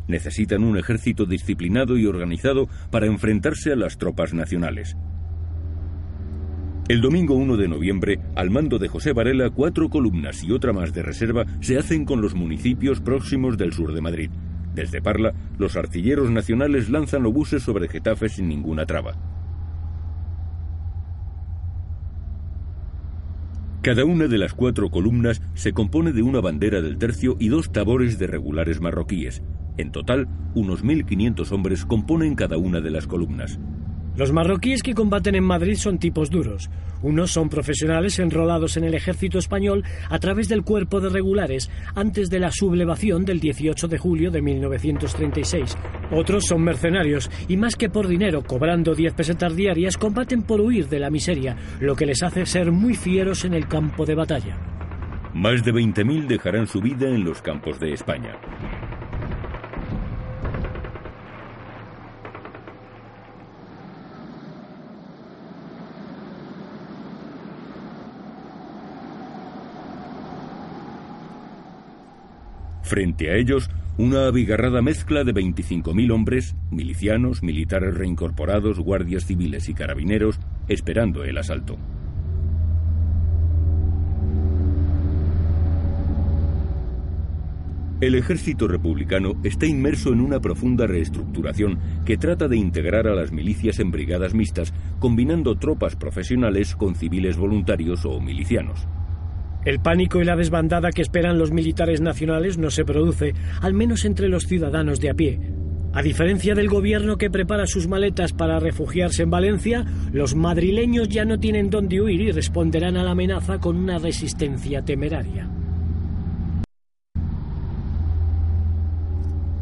Necesitan 0.08 0.64
un 0.64 0.80
ejército 0.80 1.28
disciplinado 1.28 1.96
y 1.96 2.08
organizado 2.08 2.68
para 2.90 3.06
enfrentarse 3.06 3.72
a 3.72 3.76
las 3.76 4.00
tropas 4.00 4.34
nacionales. 4.34 4.98
El 6.88 7.02
domingo 7.02 7.36
1 7.36 7.58
de 7.58 7.68
noviembre, 7.68 8.20
al 8.36 8.50
mando 8.50 8.80
de 8.80 8.88
José 8.88 9.14
Varela, 9.14 9.52
cuatro 9.52 9.92
columnas 9.92 10.44
y 10.44 10.54
otra 10.54 10.74
más 10.74 10.92
de 10.92 11.04
reserva 11.04 11.46
se 11.60 11.78
hacen 11.78 12.04
con 12.04 12.20
los 12.20 12.34
municipios 12.34 13.00
próximos 13.00 13.60
del 13.60 13.74
sur 13.74 13.94
de 13.94 14.02
Madrid. 14.02 14.32
Desde 14.74 15.02
Parla, 15.02 15.34
los 15.58 15.76
artilleros 15.76 16.30
nacionales 16.30 16.90
lanzan 16.90 17.26
obuses 17.26 17.64
sobre 17.64 17.88
Getafe 17.88 18.30
sin 18.30 18.48
ninguna 18.48 18.86
traba. 18.86 19.16
Cada 23.82 24.06
una 24.06 24.28
de 24.28 24.38
las 24.38 24.54
cuatro 24.54 24.92
columnas 24.92 25.42
se 25.56 25.74
compone 25.74 26.14
de 26.14 26.22
una 26.22 26.40
bandera 26.40 26.82
del 26.84 27.00
tercio 27.00 27.36
y 27.40 27.50
dos 27.50 27.72
tabores 27.72 28.20
de 28.20 28.28
regulares 28.28 28.80
marroquíes. 28.80 29.42
En 29.78 29.92
total, 29.92 30.28
unos 30.54 30.84
1.500 30.84 31.52
hombres 31.52 31.86
componen 31.86 32.36
cada 32.36 32.58
una 32.58 32.80
de 32.80 32.92
las 32.92 33.08
columnas. 33.08 33.60
Los 34.16 34.34
marroquíes 34.34 34.84
que 34.84 34.94
combaten 34.94 35.36
en 35.36 35.44
Madrid 35.46 35.76
son 35.76 35.98
tipos 35.98 36.30
duros. 36.30 36.70
Unos 37.02 37.32
son 37.32 37.48
profesionales 37.48 38.20
enrolados 38.20 38.76
en 38.76 38.84
el 38.84 38.94
ejército 38.94 39.40
español 39.40 39.86
a 40.10 40.20
través 40.20 40.50
del 40.50 40.64
cuerpo 40.64 41.00
de 41.00 41.10
regulares 41.10 41.70
antes 41.96 42.30
de 42.30 42.40
la 42.40 42.52
sublevación 42.52 43.24
del 43.24 43.40
18 43.40 43.88
de 43.88 43.98
julio 43.98 44.30
de 44.30 44.42
1936. 44.42 45.78
Otros 46.12 46.44
son 46.46 46.62
mercenarios 46.62 47.32
y 47.48 47.56
más 47.56 47.76
que 47.76 47.90
por 47.90 48.08
dinero, 48.08 48.44
cobrando 48.44 48.94
10 48.94 49.14
pesetas 49.14 49.56
diarias, 49.56 49.98
combaten 49.98 50.44
por 50.44 50.60
huir 50.60 50.90
de 50.90 51.00
la 51.00 51.10
miseria, 51.10 51.56
lo 51.80 51.96
que 51.96 52.06
les 52.06 52.22
hace 52.22 52.46
ser 52.46 52.72
muy 52.72 52.96
fieros 52.96 53.46
en 53.46 53.54
el 53.54 53.68
campo 53.68 54.06
de 54.06 54.16
batalla. 54.16 54.58
Más 55.34 55.64
de 55.64 55.72
20.000 55.72 56.28
dejarán 56.28 56.68
su 56.68 56.82
vida 56.82 57.08
en 57.08 57.24
los 57.24 57.42
campos 57.42 57.80
de 57.80 57.94
España. 57.94 58.38
Frente 72.92 73.32
a 73.32 73.38
ellos, 73.38 73.70
una 73.98 74.28
abigarrada 74.28 74.82
mezcla 74.82 75.24
de 75.24 75.34
25.000 75.34 76.12
hombres, 76.12 76.58
milicianos, 76.72 77.42
militares 77.42 77.94
reincorporados, 77.94 78.82
guardias 78.82 79.24
civiles 79.24 79.70
y 79.70 79.74
carabineros, 79.74 80.42
esperando 80.68 81.24
el 81.24 81.38
asalto. 81.38 81.78
El 88.02 88.16
ejército 88.16 88.68
republicano 88.68 89.40
está 89.46 89.66
inmerso 89.66 90.12
en 90.12 90.20
una 90.20 90.42
profunda 90.42 90.86
reestructuración 90.86 91.80
que 92.04 92.18
trata 92.18 92.50
de 92.50 92.58
integrar 92.58 93.08
a 93.08 93.16
las 93.16 93.32
milicias 93.32 93.80
en 93.80 93.92
brigadas 93.92 94.34
mixtas, 94.34 94.74
combinando 95.00 95.58
tropas 95.58 95.96
profesionales 95.96 96.76
con 96.76 96.96
civiles 96.96 97.38
voluntarios 97.38 98.04
o 98.04 98.20
milicianos. 98.20 98.86
El 99.64 99.80
pánico 99.80 100.20
y 100.20 100.26
la 100.26 100.36
desbandada 100.36 100.92
que 100.92 101.04
esperan 101.04 101.38
los 101.38 101.52
militares 101.52 102.02
nacionales 102.02 102.58
no 102.58 102.72
se 102.72 102.84
produce, 102.84 103.36
al 103.62 103.74
menos 103.74 104.06
entre 104.06 104.28
los 104.28 104.46
ciudadanos 104.46 105.00
de 105.00 105.12
a 105.12 105.14
pie. 105.14 105.40
A 105.94 106.02
diferencia 106.02 106.56
del 106.56 106.68
gobierno 106.68 107.18
que 107.18 107.30
prepara 107.30 107.68
sus 107.68 107.88
maletas 107.88 108.34
para 108.34 108.60
refugiarse 108.60 109.24
en 109.24 109.30
Valencia, 109.30 109.86
los 110.14 110.36
madrileños 110.36 111.10
ya 111.10 111.26
no 111.26 111.40
tienen 111.40 111.70
dónde 111.70 112.02
huir 112.02 112.22
y 112.22 112.32
responderán 112.32 112.98
a 112.98 113.04
la 113.04 113.12
amenaza 113.12 113.60
con 113.60 113.76
una 113.76 114.00
resistencia 114.00 114.82
temeraria. 114.84 115.48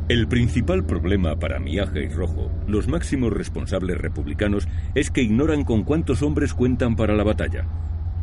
El 0.07 0.27
principal 0.27 0.85
problema 0.85 1.37
para 1.37 1.59
Miaja 1.59 1.99
y 1.99 2.07
Rojo, 2.07 2.49
los 2.67 2.87
máximos 2.87 3.33
responsables 3.33 3.97
republicanos, 3.97 4.67
es 4.95 5.11
que 5.11 5.21
ignoran 5.21 5.63
con 5.63 5.83
cuántos 5.83 6.23
hombres 6.23 6.53
cuentan 6.53 6.95
para 6.95 7.15
la 7.15 7.23
batalla. 7.23 7.67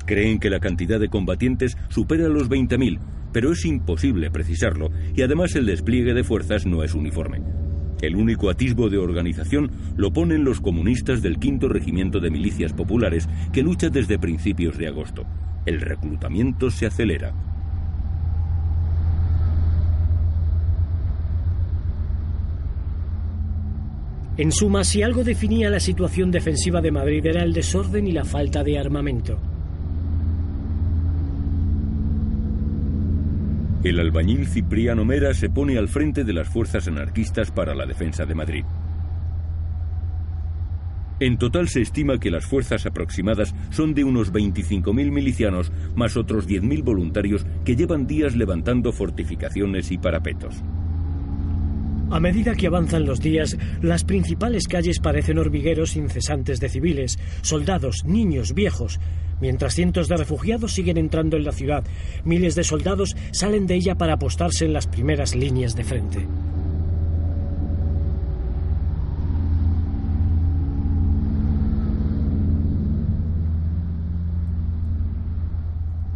Creen 0.06 0.38
que 0.38 0.50
la 0.50 0.60
cantidad 0.60 1.00
de 1.00 1.08
combatientes 1.08 1.76
supera 1.88 2.28
los 2.28 2.48
20.000, 2.48 3.00
pero 3.32 3.52
es 3.52 3.64
imposible 3.64 4.30
precisarlo 4.30 4.90
y 5.14 5.22
además 5.22 5.54
el 5.56 5.66
despliegue 5.66 6.14
de 6.14 6.24
fuerzas 6.24 6.64
no 6.64 6.84
es 6.84 6.94
uniforme. 6.94 7.42
El 8.00 8.14
único 8.14 8.48
atisbo 8.50 8.88
de 8.88 8.98
organización 8.98 9.70
lo 9.96 10.12
ponen 10.12 10.44
los 10.44 10.60
comunistas 10.60 11.22
del 11.22 11.38
quinto 11.38 11.68
regimiento 11.68 12.20
de 12.20 12.30
milicias 12.30 12.72
populares 12.72 13.28
que 13.52 13.62
lucha 13.62 13.88
desde 13.88 14.18
principios 14.18 14.78
de 14.78 14.86
agosto. 14.86 15.24
El 15.64 15.80
reclutamiento 15.80 16.70
se 16.70 16.86
acelera. 16.86 17.34
En 24.36 24.52
suma, 24.52 24.84
si 24.84 25.02
algo 25.02 25.24
definía 25.24 25.70
la 25.70 25.80
situación 25.80 26.30
defensiva 26.30 26.82
de 26.82 26.92
Madrid 26.92 27.24
era 27.24 27.42
el 27.42 27.54
desorden 27.54 28.06
y 28.06 28.12
la 28.12 28.24
falta 28.24 28.62
de 28.62 28.78
armamento. 28.78 29.55
El 33.84 34.00
albañil 34.00 34.46
Cipriano 34.46 35.04
Mera 35.04 35.34
se 35.34 35.48
pone 35.48 35.78
al 35.78 35.88
frente 35.88 36.24
de 36.24 36.32
las 36.32 36.48
fuerzas 36.48 36.88
anarquistas 36.88 37.50
para 37.50 37.74
la 37.74 37.86
defensa 37.86 38.24
de 38.24 38.34
Madrid. 38.34 38.64
En 41.18 41.38
total 41.38 41.68
se 41.68 41.80
estima 41.80 42.18
que 42.18 42.30
las 42.30 42.44
fuerzas 42.44 42.84
aproximadas 42.84 43.54
son 43.70 43.94
de 43.94 44.04
unos 44.04 44.32
25.000 44.32 45.10
milicianos 45.10 45.72
más 45.94 46.16
otros 46.16 46.46
10.000 46.46 46.84
voluntarios 46.84 47.46
que 47.64 47.74
llevan 47.74 48.06
días 48.06 48.36
levantando 48.36 48.92
fortificaciones 48.92 49.90
y 49.92 49.98
parapetos. 49.98 50.62
A 52.10 52.20
medida 52.20 52.54
que 52.54 52.68
avanzan 52.68 53.04
los 53.04 53.20
días, 53.20 53.58
las 53.82 54.04
principales 54.04 54.68
calles 54.68 55.00
parecen 55.00 55.38
hormigueros 55.38 55.96
incesantes 55.96 56.60
de 56.60 56.68
civiles, 56.68 57.18
soldados, 57.42 58.04
niños, 58.04 58.54
viejos. 58.54 59.00
Mientras 59.40 59.74
cientos 59.74 60.08
de 60.08 60.16
refugiados 60.16 60.72
siguen 60.72 60.98
entrando 60.98 61.36
en 61.36 61.44
la 61.44 61.52
ciudad, 61.52 61.84
miles 62.24 62.54
de 62.54 62.64
soldados 62.64 63.16
salen 63.32 63.66
de 63.66 63.74
ella 63.74 63.96
para 63.96 64.14
apostarse 64.14 64.64
en 64.64 64.72
las 64.72 64.86
primeras 64.86 65.34
líneas 65.34 65.74
de 65.74 65.84
frente. 65.84 66.26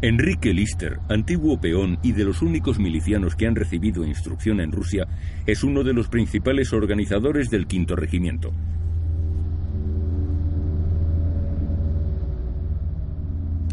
Enrique 0.03 0.55
Lister, 0.55 0.99
antiguo 1.11 1.61
peón 1.61 1.99
y 2.03 2.13
de 2.13 2.25
los 2.25 2.41
únicos 2.41 2.79
milicianos 2.79 3.37
que 3.37 3.47
han 3.47 3.55
recibido 3.55 4.03
instrucción 4.03 4.61
en 4.61 4.73
Rusia, 4.73 5.07
es 5.45 5.63
uno 5.63 5.85
de 5.85 5.93
los 5.93 6.09
principales 6.09 6.73
organizadores 6.73 7.51
del 7.51 7.67
quinto 7.67 7.97
regimiento. 7.97 8.51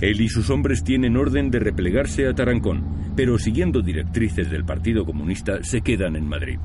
Él 0.01 0.19
y 0.19 0.27
sus 0.27 0.49
hombres 0.49 0.83
tienen 0.83 1.15
orden 1.15 1.49
de 1.49 1.59
replegarse 1.59 2.27
a 2.27 2.33
Tarancón, 2.33 2.83
pero 3.15 3.39
siguiendo 3.39 3.81
directrices 3.81 4.51
del 4.51 4.65
Partido 4.65 5.05
Comunista 5.05 5.63
se 5.63 5.79
quedan 5.79 6.17
en 6.17 6.27
Madrid. 6.27 6.59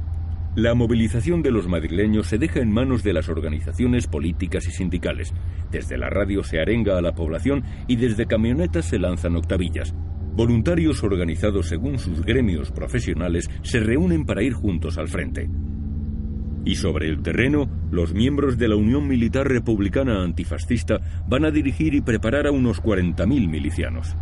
La 0.55 0.75
movilización 0.75 1.41
de 1.43 1.51
los 1.51 1.67
madrileños 1.67 2.27
se 2.27 2.37
deja 2.37 2.61
en 2.61 2.71
manos 2.71 3.03
de 3.03 3.15
las 3.15 3.31
organizaciones 3.31 4.07
políticas 4.07 4.67
y 4.67 4.71
sindicales. 4.71 5.33
Desde 5.71 5.97
la 5.97 6.11
radio 6.11 6.45
se 6.45 6.61
arenga 6.61 6.99
a 6.99 7.01
la 7.01 7.15
población 7.15 7.65
y 7.89 7.97
desde 7.97 8.27
camionetas 8.27 8.85
se 8.85 8.99
lanzan 8.99 9.37
octavillas. 9.37 9.95
Voluntarios 10.35 11.03
organizados 11.05 11.69
según 11.69 11.99
sus 11.99 12.23
gremios 12.23 12.71
profesionales 12.71 13.49
se 13.63 13.81
reúnen 13.81 14.27
para 14.27 14.43
ir 14.43 14.53
juntos 14.53 14.99
al 14.99 15.09
frente. 15.09 15.49
Y 16.67 16.75
sobre 16.75 17.09
el 17.09 17.23
terreno, 17.23 17.71
los 17.91 18.13
miembros 18.13 18.59
de 18.59 18.69
la 18.69 18.77
Unión 18.77 19.09
Militar 19.09 19.49
Republicana 19.49 20.23
Antifascista 20.23 21.01
van 21.27 21.47
a 21.47 21.51
dirigir 21.51 21.95
y 21.95 22.03
preparar 22.03 22.47
a 22.47 22.53
unos 22.53 22.83
40.000 22.83 23.49
milicianos. 23.49 24.17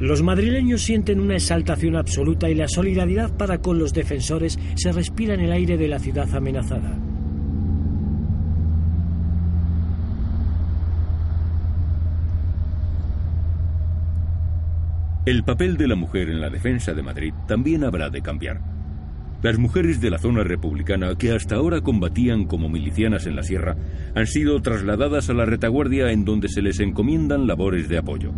Los 0.00 0.22
madrileños 0.22 0.82
sienten 0.82 1.20
una 1.20 1.34
exaltación 1.34 1.94
absoluta 1.96 2.50
y 2.50 2.54
la 2.54 2.66
solidaridad 2.66 3.36
para 3.36 3.58
con 3.58 3.78
los 3.78 3.92
defensores 3.92 4.58
se 4.74 4.90
respira 4.90 5.34
en 5.34 5.40
el 5.40 5.52
aire 5.52 5.76
de 5.76 5.88
la 5.88 6.00
ciudad 6.00 6.32
amenazada. 6.34 6.98
El 15.26 15.42
papel 15.42 15.78
de 15.78 15.88
la 15.88 15.94
mujer 15.94 16.28
en 16.28 16.40
la 16.40 16.50
defensa 16.50 16.92
de 16.92 17.02
Madrid 17.02 17.32
también 17.46 17.82
habrá 17.84 18.10
de 18.10 18.20
cambiar. 18.20 18.60
Las 19.42 19.58
mujeres 19.58 20.00
de 20.00 20.10
la 20.10 20.18
zona 20.18 20.42
republicana 20.42 21.14
que 21.16 21.32
hasta 21.32 21.54
ahora 21.54 21.80
combatían 21.80 22.44
como 22.44 22.68
milicianas 22.68 23.26
en 23.26 23.36
la 23.36 23.42
sierra 23.42 23.76
han 24.14 24.26
sido 24.26 24.60
trasladadas 24.60 25.30
a 25.30 25.34
la 25.34 25.46
retaguardia 25.46 26.10
en 26.10 26.24
donde 26.24 26.48
se 26.48 26.62
les 26.62 26.80
encomiendan 26.80 27.46
labores 27.46 27.88
de 27.88 27.98
apoyo. 27.98 28.32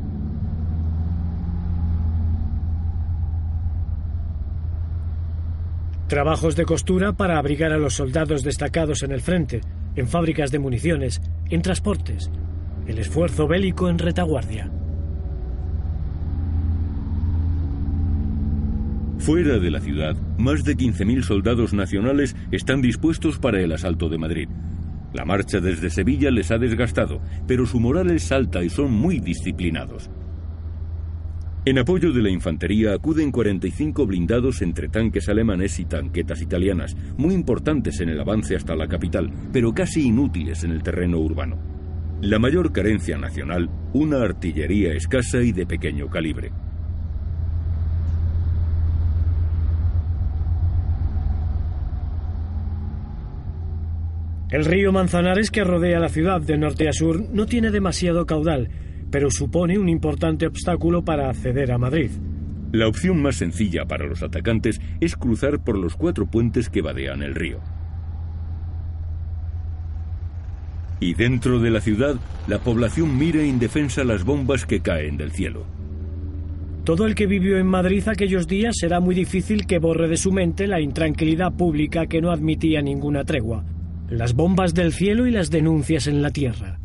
Trabajos 6.09 6.55
de 6.55 6.65
costura 6.65 7.15
para 7.15 7.37
abrigar 7.37 7.73
a 7.73 7.79
los 7.79 7.95
soldados 7.95 8.45
destacados 8.45 9.03
en 9.03 9.11
el 9.11 9.21
frente, 9.21 9.61
en 9.97 10.07
fábricas 10.07 10.53
de 10.53 10.61
municiones, 10.61 11.21
en 11.51 11.63
transportes. 11.63 12.31
El 12.87 13.01
esfuerzo 13.01 13.49
bélico 13.49 13.89
en 13.89 13.99
retaguardia. 13.99 14.71
Fuera 19.19 19.59
de 19.59 19.71
la 19.73 19.81
ciudad, 19.81 20.15
más 20.39 20.63
de 20.63 20.77
15.000 20.77 21.23
soldados 21.23 21.75
nacionales 21.75 22.37
están 22.53 22.83
dispuestos 22.83 23.41
para 23.41 23.61
el 23.61 23.73
asalto 23.73 24.09
de 24.09 24.19
Madrid. 24.19 24.49
La 25.13 25.25
marcha 25.25 25.59
desde 25.59 25.91
Sevilla 25.91 26.31
les 26.31 26.53
ha 26.53 26.59
desgastado, 26.59 27.21
pero 27.49 27.67
su 27.67 27.81
moral 27.81 28.13
es 28.13 28.31
alta 28.31 28.63
y 28.63 28.69
son 28.71 28.93
muy 28.93 29.19
disciplinados. 29.19 30.09
En 31.69 31.81
apoyo 31.81 32.13
de 32.13 32.23
la 32.23 32.31
infantería 32.31 32.95
acuden 32.95 33.33
45 33.33 34.07
blindados 34.07 34.63
entre 34.63 34.87
tanques 34.87 35.29
alemanes 35.29 35.81
y 35.81 35.85
tanquetas 35.85 36.41
italianas, 36.41 36.97
muy 37.17 37.35
importantes 37.35 38.01
en 38.01 38.09
el 38.09 38.21
avance 38.21 38.55
hasta 38.55 38.77
la 38.77 38.87
capital, 38.87 39.33
pero 39.53 39.75
casi 39.75 40.07
inútiles 40.07 40.63
en 40.63 40.71
el 40.71 40.85
terreno 40.85 41.19
urbano. 41.19 41.59
La 42.21 42.39
mayor 42.39 42.73
carencia 42.73 43.19
nacional, 43.19 43.69
una 43.93 44.23
artillería 44.23 44.93
escasa 44.93 45.43
y 45.43 45.51
de 45.51 45.67
pequeño 45.67 46.09
calibre. 46.09 46.53
El 54.51 54.65
río 54.65 54.93
Manzanares 54.93 55.51
que 55.51 55.65
rodea 55.65 55.99
la 55.99 56.11
ciudad 56.11 56.41
de 56.41 56.57
norte 56.59 56.89
a 56.89 56.93
sur 56.93 57.29
no 57.33 57.47
tiene 57.47 57.73
demasiado 57.73 58.25
caudal, 58.25 58.71
pero 59.11 59.31
supone 59.31 59.79
un 59.79 59.89
importante 59.89 60.47
obstáculo 60.47 61.05
para 61.05 61.31
acceder 61.31 61.73
a 61.73 61.79
Madrid. 61.79 62.11
La 62.73 62.89
opción 62.89 63.23
más 63.23 63.37
sencilla 63.37 63.87
para 63.87 64.07
los 64.07 64.23
atacantes 64.23 64.81
es 65.01 65.17
cruzar 65.17 65.63
por 65.63 65.79
los 65.79 65.97
cuatro 65.97 66.27
puentes 66.27 66.69
que 66.69 66.83
vadean 66.83 67.23
el 67.23 67.35
río. 67.35 67.61
Y 70.99 71.15
dentro 71.15 71.61
de 71.61 71.71
la 71.71 71.81
ciudad, 71.81 72.17
la 72.49 72.59
población 72.59 73.19
mira 73.19 73.43
indefensa 73.45 74.03
las 74.03 74.25
bombas 74.25 74.67
que 74.67 74.81
caen 74.81 75.17
del 75.17 75.31
cielo. 75.31 75.65
Todo 76.85 77.07
el 77.07 77.15
que 77.15 77.27
vivió 77.27 77.59
en 77.59 77.67
Madrid 77.67 78.03
aquellos 78.09 78.47
días 78.47 78.77
será 78.79 79.01
muy 79.01 79.15
difícil 79.15 79.67
que 79.67 79.79
borre 79.79 80.09
de 80.09 80.17
su 80.17 80.33
mente 80.33 80.67
la 80.67 80.81
intranquilidad 80.81 81.53
pública 81.53 82.07
que 82.07 82.21
no 82.21 82.31
admitía 82.31 82.81
ninguna 82.81 83.25
tregua. 83.25 83.65
Las 84.09 84.35
bombas 84.35 84.73
del 84.73 84.93
cielo 84.93 85.27
y 85.27 85.33
las 85.33 85.51
denuncias 85.51 86.07
en 86.07 86.23
la 86.23 86.31
tierra. 86.31 86.79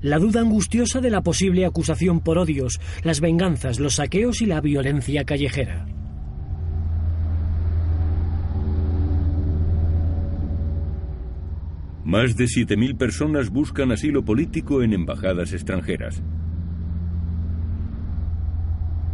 La 0.00 0.18
duda 0.18 0.40
angustiosa 0.40 1.00
de 1.00 1.10
la 1.10 1.22
posible 1.22 1.66
acusación 1.66 2.20
por 2.20 2.38
odios, 2.38 2.80
las 3.02 3.20
venganzas, 3.20 3.80
los 3.80 3.94
saqueos 3.94 4.40
y 4.40 4.46
la 4.46 4.60
violencia 4.60 5.24
callejera. 5.24 5.86
Más 12.04 12.36
de 12.36 12.44
7.000 12.44 12.96
personas 12.96 13.50
buscan 13.50 13.92
asilo 13.92 14.24
político 14.24 14.82
en 14.82 14.94
embajadas 14.94 15.52
extranjeras. 15.52 16.22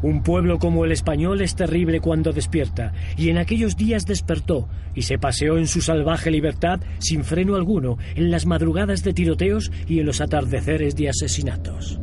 Un 0.05 0.23
pueblo 0.23 0.59
como 0.59 0.85
el 0.85 0.93
español 0.93 1.41
es 1.41 1.57
terrible 1.57 1.99
cuando 1.99 2.35
despierta, 2.35 2.93
y 3.17 3.31
en 3.31 3.39
aquellos 3.39 3.75
días 3.75 4.05
despertó 4.05 4.69
y 4.95 5.01
se 5.01 5.17
paseó 5.17 5.57
en 5.57 5.67
su 5.67 5.81
salvaje 5.81 6.31
libertad 6.31 6.79
sin 6.99 7.25
freno 7.25 7.55
alguno, 7.55 7.97
en 8.15 8.31
las 8.31 8.45
madrugadas 8.45 9.03
de 9.03 9.15
tiroteos 9.15 9.73
y 9.89 10.01
en 10.01 10.07
los 10.07 10.21
atardeceres 10.21 10.95
de 10.95 11.09
asesinatos. 11.09 11.99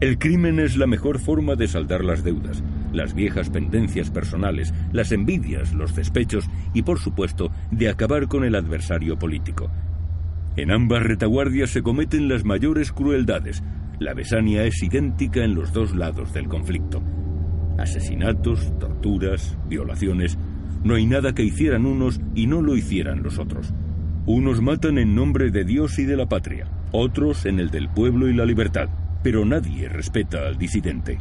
El 0.00 0.18
crimen 0.18 0.58
es 0.58 0.76
la 0.76 0.88
mejor 0.88 1.20
forma 1.20 1.54
de 1.54 1.68
saldar 1.68 2.04
las 2.04 2.24
deudas, 2.24 2.64
las 2.92 3.14
viejas 3.14 3.50
pendencias 3.50 4.10
personales, 4.10 4.74
las 4.92 5.12
envidias, 5.12 5.72
los 5.72 5.94
despechos 5.94 6.50
y, 6.74 6.82
por 6.82 6.98
supuesto, 6.98 7.52
de 7.70 7.88
acabar 7.88 8.26
con 8.26 8.42
el 8.42 8.56
adversario 8.56 9.16
político. 9.16 9.70
En 10.56 10.72
ambas 10.72 11.04
retaguardias 11.04 11.70
se 11.70 11.82
cometen 11.82 12.28
las 12.28 12.44
mayores 12.44 12.90
crueldades, 12.90 13.62
la 14.00 14.14
besania 14.14 14.64
es 14.64 14.82
idéntica 14.82 15.44
en 15.44 15.54
los 15.54 15.74
dos 15.74 15.94
lados 15.94 16.32
del 16.32 16.48
conflicto. 16.48 17.02
Asesinatos, 17.78 18.76
torturas, 18.78 19.58
violaciones. 19.68 20.38
No 20.82 20.94
hay 20.94 21.04
nada 21.04 21.34
que 21.34 21.44
hicieran 21.44 21.84
unos 21.84 22.18
y 22.34 22.46
no 22.46 22.62
lo 22.62 22.76
hicieran 22.76 23.22
los 23.22 23.38
otros. 23.38 23.74
Unos 24.24 24.62
matan 24.62 24.96
en 24.96 25.14
nombre 25.14 25.50
de 25.50 25.64
Dios 25.64 25.98
y 25.98 26.04
de 26.04 26.16
la 26.16 26.26
patria, 26.26 26.66
otros 26.92 27.44
en 27.44 27.60
el 27.60 27.70
del 27.70 27.90
pueblo 27.90 28.28
y 28.28 28.34
la 28.34 28.46
libertad, 28.46 28.88
pero 29.22 29.44
nadie 29.44 29.88
respeta 29.90 30.46
al 30.48 30.56
disidente. 30.56 31.18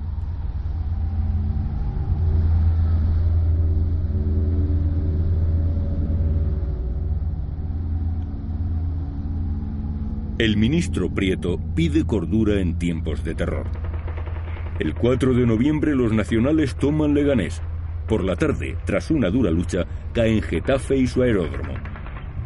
El 10.39 10.55
ministro 10.55 11.13
Prieto 11.13 11.59
pide 11.75 12.05
cordura 12.05 12.61
en 12.61 12.79
tiempos 12.79 13.25
de 13.25 13.35
terror. 13.35 13.67
El 14.79 14.95
4 14.95 15.33
de 15.33 15.45
noviembre 15.45 15.93
los 15.93 16.13
nacionales 16.13 16.75
toman 16.75 17.13
Leganés. 17.13 17.61
Por 18.07 18.23
la 18.23 18.37
tarde, 18.37 18.77
tras 18.85 19.11
una 19.11 19.29
dura 19.29 19.51
lucha, 19.51 19.85
caen 20.13 20.41
Getafe 20.41 20.95
y 20.95 21.07
su 21.07 21.23
aeródromo. 21.23 21.73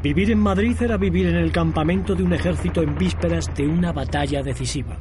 Vivir 0.01 0.31
en 0.31 0.39
Madrid 0.39 0.75
era 0.81 0.97
vivir 0.97 1.27
en 1.27 1.35
el 1.35 1.51
campamento 1.51 2.15
de 2.15 2.23
un 2.23 2.33
ejército 2.33 2.81
en 2.81 2.97
vísperas 2.97 3.53
de 3.53 3.67
una 3.67 3.91
batalla 3.91 4.41
decisiva. 4.41 4.97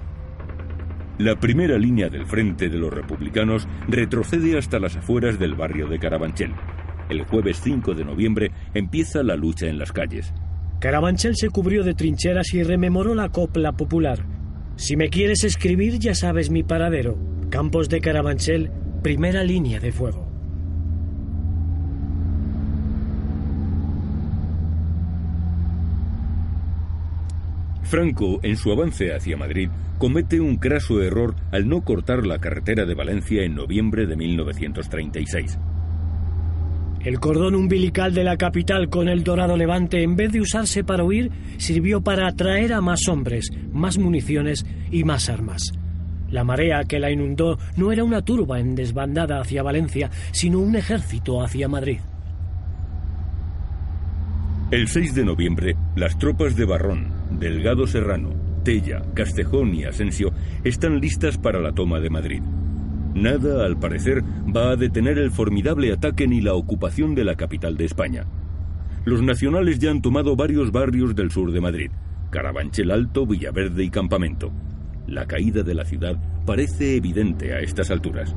La 1.16 1.40
primera 1.40 1.78
línea 1.78 2.10
del 2.10 2.26
frente 2.26 2.68
de 2.68 2.76
los 2.76 2.92
republicanos 2.92 3.66
retrocede 3.88 4.58
hasta 4.58 4.78
las 4.78 4.96
afueras 4.96 5.38
del 5.38 5.54
barrio 5.54 5.88
de 5.88 5.98
Carabanchel. 5.98 6.52
El 7.08 7.22
jueves 7.22 7.58
5 7.62 7.94
de 7.94 8.04
noviembre 8.04 8.50
empieza 8.74 9.22
la 9.22 9.34
lucha 9.34 9.66
en 9.66 9.78
las 9.78 9.92
calles. 9.92 10.34
Carabanchel 10.82 11.36
se 11.36 11.48
cubrió 11.48 11.84
de 11.84 11.94
trincheras 11.94 12.52
y 12.54 12.64
rememoró 12.64 13.14
la 13.14 13.28
copla 13.28 13.70
popular. 13.70 14.26
Si 14.74 14.96
me 14.96 15.10
quieres 15.10 15.44
escribir, 15.44 16.00
ya 16.00 16.12
sabes 16.12 16.50
mi 16.50 16.64
paradero. 16.64 17.16
Campos 17.50 17.88
de 17.88 18.00
Carabanchel, 18.00 18.72
primera 19.00 19.44
línea 19.44 19.78
de 19.78 19.92
fuego. 19.92 20.26
Franco, 27.84 28.40
en 28.42 28.56
su 28.56 28.72
avance 28.72 29.14
hacia 29.14 29.36
Madrid, 29.36 29.68
comete 29.98 30.40
un 30.40 30.56
craso 30.56 31.00
error 31.00 31.36
al 31.52 31.68
no 31.68 31.82
cortar 31.82 32.26
la 32.26 32.40
carretera 32.40 32.86
de 32.86 32.94
Valencia 32.94 33.44
en 33.44 33.54
noviembre 33.54 34.06
de 34.06 34.16
1936. 34.16 35.60
El 37.04 37.18
cordón 37.18 37.56
umbilical 37.56 38.14
de 38.14 38.22
la 38.22 38.36
capital 38.36 38.88
con 38.88 39.08
el 39.08 39.24
dorado 39.24 39.56
levante, 39.56 40.02
en 40.02 40.14
vez 40.14 40.30
de 40.30 40.40
usarse 40.40 40.84
para 40.84 41.02
huir, 41.02 41.32
sirvió 41.56 42.00
para 42.00 42.28
atraer 42.28 42.72
a 42.72 42.80
más 42.80 43.08
hombres, 43.08 43.50
más 43.72 43.98
municiones 43.98 44.64
y 44.92 45.02
más 45.02 45.28
armas. 45.28 45.72
La 46.30 46.44
marea 46.44 46.84
que 46.84 47.00
la 47.00 47.10
inundó 47.10 47.58
no 47.76 47.90
era 47.90 48.04
una 48.04 48.22
turba 48.22 48.60
en 48.60 48.76
desbandada 48.76 49.40
hacia 49.40 49.64
Valencia, 49.64 50.10
sino 50.30 50.60
un 50.60 50.76
ejército 50.76 51.42
hacia 51.42 51.68
Madrid. 51.68 51.98
El 54.70 54.88
6 54.88 55.14
de 55.14 55.24
noviembre, 55.24 55.76
las 55.96 56.16
tropas 56.18 56.56
de 56.56 56.64
Barrón, 56.64 57.12
Delgado 57.38 57.86
Serrano, 57.86 58.30
Tella, 58.64 59.02
Castejón 59.12 59.74
y 59.74 59.84
Asensio 59.84 60.32
están 60.62 61.00
listas 61.00 61.36
para 61.36 61.60
la 61.60 61.72
toma 61.72 61.98
de 62.00 62.10
Madrid. 62.10 62.42
Nada, 63.14 63.66
al 63.66 63.78
parecer, 63.78 64.22
va 64.54 64.70
a 64.70 64.76
detener 64.76 65.18
el 65.18 65.30
formidable 65.30 65.92
ataque 65.92 66.26
ni 66.26 66.40
la 66.40 66.54
ocupación 66.54 67.14
de 67.14 67.24
la 67.24 67.34
capital 67.34 67.76
de 67.76 67.84
España. 67.84 68.26
Los 69.04 69.20
nacionales 69.20 69.78
ya 69.78 69.90
han 69.90 70.00
tomado 70.00 70.36
varios 70.36 70.72
barrios 70.72 71.14
del 71.14 71.30
sur 71.30 71.52
de 71.52 71.60
Madrid, 71.60 71.90
Carabanchel 72.30 72.90
Alto, 72.90 73.26
Villaverde 73.26 73.84
y 73.84 73.90
Campamento. 73.90 74.52
La 75.06 75.26
caída 75.26 75.62
de 75.62 75.74
la 75.74 75.84
ciudad 75.84 76.16
parece 76.46 76.96
evidente 76.96 77.52
a 77.52 77.60
estas 77.60 77.90
alturas. 77.90 78.34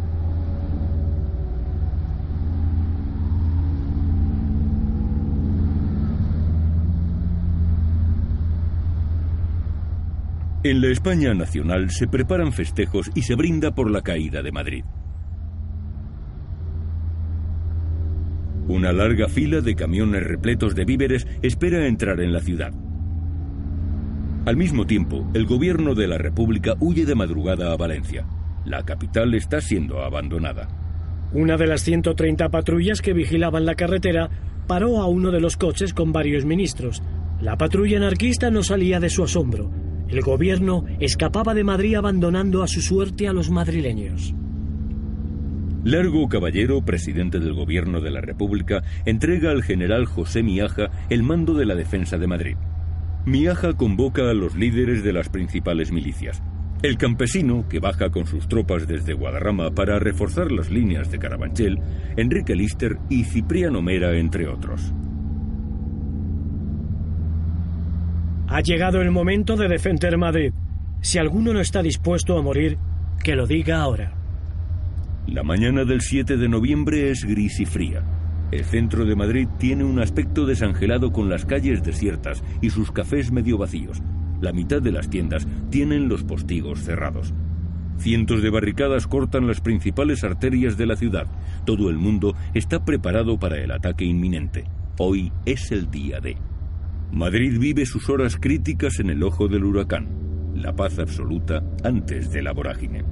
En 10.65 10.81
la 10.81 10.87
España 10.87 11.31
nacional 11.35 11.91
se 11.91 12.07
preparan 12.07 12.51
festejos 12.51 13.11
y 13.13 13.21
se 13.21 13.35
brinda 13.35 13.75
por 13.75 13.91
la 13.91 14.01
caída 14.01 14.41
de 14.41 14.51
Madrid. 14.51 14.83
Una 18.67 18.91
larga 18.91 19.27
fila 19.27 19.61
de 19.61 19.75
camiones 19.75 20.23
repletos 20.23 20.73
de 20.73 20.85
víveres 20.85 21.27
espera 21.43 21.85
entrar 21.85 22.19
en 22.19 22.33
la 22.33 22.39
ciudad. 22.39 22.73
Al 24.47 24.57
mismo 24.57 24.87
tiempo, 24.87 25.29
el 25.35 25.45
gobierno 25.45 25.93
de 25.93 26.07
la 26.07 26.17
República 26.17 26.73
huye 26.79 27.05
de 27.05 27.13
madrugada 27.13 27.71
a 27.71 27.77
Valencia. 27.77 28.25
La 28.65 28.83
capital 28.83 29.35
está 29.35 29.61
siendo 29.61 30.01
abandonada. 30.01 30.67
Una 31.31 31.57
de 31.57 31.67
las 31.67 31.81
130 31.81 32.49
patrullas 32.49 33.03
que 33.03 33.13
vigilaban 33.13 33.67
la 33.67 33.75
carretera 33.75 34.31
paró 34.65 34.99
a 34.99 35.05
uno 35.05 35.29
de 35.29 35.41
los 35.41 35.57
coches 35.57 35.93
con 35.93 36.11
varios 36.11 36.43
ministros. 36.43 37.03
La 37.39 37.55
patrulla 37.55 37.97
anarquista 37.97 38.49
no 38.49 38.63
salía 38.63 38.99
de 38.99 39.11
su 39.11 39.23
asombro. 39.23 39.84
El 40.07 40.21
gobierno 40.21 40.85
escapaba 40.99 41.53
de 41.53 41.63
Madrid 41.63 41.95
abandonando 41.95 42.61
a 42.63 42.67
su 42.67 42.81
suerte 42.81 43.27
a 43.27 43.33
los 43.33 43.49
madrileños. 43.49 44.35
Largo 45.83 46.27
Caballero, 46.29 46.83
presidente 46.83 47.39
del 47.39 47.53
gobierno 47.53 48.01
de 48.01 48.11
la 48.11 48.21
República, 48.21 48.83
entrega 49.05 49.51
al 49.51 49.61
general 49.61 50.05
José 50.05 50.41
Miaja 50.41 50.89
el 51.09 51.21
mando 51.21 51.53
de 51.53 51.65
la 51.65 51.75
defensa 51.75 52.17
de 52.17 52.27
Madrid. 52.27 52.57
Miaja 53.25 53.73
convoca 53.73 54.29
a 54.29 54.33
los 54.33 54.55
líderes 54.55 55.03
de 55.03 55.13
las 55.13 55.29
principales 55.29 55.91
milicias. 55.91 56.41
El 56.81 56.97
campesino, 56.97 57.67
que 57.67 57.79
baja 57.79 58.09
con 58.11 58.27
sus 58.27 58.47
tropas 58.47 58.87
desde 58.87 59.13
Guadarrama 59.13 59.71
para 59.71 59.97
reforzar 59.97 60.51
las 60.51 60.69
líneas 60.69 61.09
de 61.09 61.17
Carabanchel, 61.17 61.79
Enrique 62.17 62.55
Lister 62.55 62.97
y 63.09 63.23
Cipriano 63.23 63.81
Mera, 63.81 64.17
entre 64.17 64.47
otros. 64.47 64.93
Ha 68.47 68.61
llegado 68.61 69.01
el 69.01 69.11
momento 69.11 69.55
de 69.55 69.67
defender 69.67 70.17
Madrid. 70.17 70.53
Si 71.01 71.17
alguno 71.17 71.53
no 71.53 71.59
está 71.59 71.81
dispuesto 71.81 72.37
a 72.37 72.41
morir, 72.41 72.77
que 73.23 73.35
lo 73.35 73.47
diga 73.47 73.81
ahora. 73.81 74.13
La 75.27 75.41
mañana 75.43 75.83
del 75.83 76.01
7 76.01 76.37
de 76.37 76.47
noviembre 76.47 77.09
es 77.09 77.25
gris 77.25 77.59
y 77.59 77.65
fría. 77.65 78.03
El 78.51 78.63
centro 78.63 79.05
de 79.05 79.15
Madrid 79.15 79.47
tiene 79.57 79.83
un 79.83 79.99
aspecto 79.99 80.45
desangelado 80.45 81.11
con 81.11 81.29
las 81.29 81.45
calles 81.45 81.83
desiertas 81.83 82.43
y 82.61 82.69
sus 82.69 82.91
cafés 82.91 83.31
medio 83.31 83.57
vacíos. 83.57 84.03
La 84.39 84.53
mitad 84.53 84.81
de 84.81 84.91
las 84.91 85.09
tiendas 85.09 85.47
tienen 85.71 86.07
los 86.07 86.23
postigos 86.23 86.81
cerrados. 86.81 87.33
Cientos 87.97 88.43
de 88.43 88.51
barricadas 88.51 89.07
cortan 89.07 89.47
las 89.47 89.61
principales 89.61 90.23
arterias 90.23 90.77
de 90.77 90.85
la 90.85 90.95
ciudad. 90.95 91.25
Todo 91.65 91.89
el 91.89 91.97
mundo 91.97 92.35
está 92.53 92.85
preparado 92.85 93.39
para 93.39 93.57
el 93.57 93.71
ataque 93.71 94.05
inminente. 94.05 94.65
Hoy 94.99 95.31
es 95.45 95.71
el 95.71 95.89
día 95.89 96.19
de... 96.19 96.37
Madrid 97.15 97.57
vive 97.57 97.85
sus 97.85 98.09
horas 98.09 98.35
críticas 98.35 98.99
en 98.99 99.09
el 99.09 99.23
ojo 99.23 99.47
del 99.47 99.63
huracán, 99.63 100.09
la 100.53 100.75
paz 100.75 100.99
absoluta 100.99 101.63
antes 101.81 102.29
de 102.29 102.41
la 102.41 102.51
vorágine. 102.51 103.05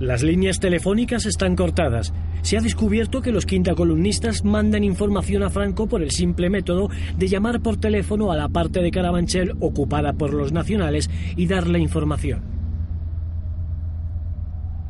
Las 0.00 0.22
líneas 0.22 0.58
telefónicas 0.60 1.26
están 1.26 1.54
cortadas. 1.54 2.14
Se 2.40 2.56
ha 2.56 2.62
descubierto 2.62 3.20
que 3.20 3.32
los 3.32 3.44
quinta 3.44 3.74
columnistas 3.74 4.46
mandan 4.46 4.82
información 4.82 5.42
a 5.42 5.50
Franco 5.50 5.88
por 5.88 6.02
el 6.02 6.10
simple 6.10 6.48
método 6.48 6.88
de 7.18 7.28
llamar 7.28 7.60
por 7.60 7.76
teléfono 7.76 8.32
a 8.32 8.36
la 8.36 8.48
parte 8.48 8.80
de 8.80 8.90
Carabanchel 8.90 9.52
ocupada 9.60 10.14
por 10.14 10.32
los 10.32 10.52
nacionales 10.52 11.10
y 11.36 11.46
darle 11.46 11.80
información. 11.80 12.40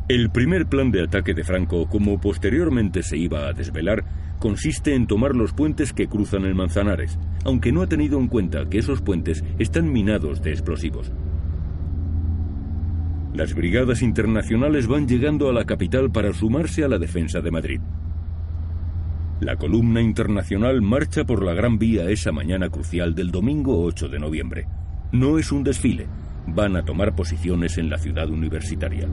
El 0.08 0.30
primer 0.30 0.66
plan 0.66 0.92
de 0.92 1.02
ataque 1.02 1.34
de 1.34 1.42
Franco, 1.42 1.88
como 1.88 2.20
posteriormente 2.20 3.02
se 3.02 3.16
iba 3.18 3.48
a 3.48 3.52
desvelar, 3.52 4.04
consiste 4.38 4.94
en 4.94 5.08
tomar 5.08 5.34
los 5.34 5.52
puentes 5.52 5.92
que 5.92 6.06
cruzan 6.06 6.44
el 6.44 6.54
Manzanares, 6.54 7.18
aunque 7.44 7.72
no 7.72 7.82
ha 7.82 7.88
tenido 7.88 8.20
en 8.20 8.28
cuenta 8.28 8.68
que 8.68 8.78
esos 8.78 9.02
puentes 9.02 9.42
están 9.58 9.92
minados 9.92 10.40
de 10.40 10.52
explosivos. 10.52 11.12
Las 13.34 13.54
brigadas 13.54 14.02
internacionales 14.02 14.88
van 14.88 15.06
llegando 15.06 15.48
a 15.48 15.52
la 15.52 15.64
capital 15.64 16.10
para 16.10 16.32
sumarse 16.32 16.82
a 16.82 16.88
la 16.88 16.98
defensa 16.98 17.40
de 17.40 17.50
Madrid. 17.52 17.80
La 19.40 19.56
columna 19.56 20.02
internacional 20.02 20.82
marcha 20.82 21.24
por 21.24 21.44
la 21.44 21.54
Gran 21.54 21.78
Vía 21.78 22.10
esa 22.10 22.32
mañana 22.32 22.68
crucial 22.70 23.14
del 23.14 23.30
domingo 23.30 23.82
8 23.84 24.08
de 24.08 24.18
noviembre. 24.18 24.66
No 25.12 25.38
es 25.38 25.52
un 25.52 25.62
desfile, 25.62 26.08
van 26.48 26.76
a 26.76 26.84
tomar 26.84 27.14
posiciones 27.14 27.78
en 27.78 27.88
la 27.88 27.98
ciudad 27.98 28.28
universitaria. 28.28 29.06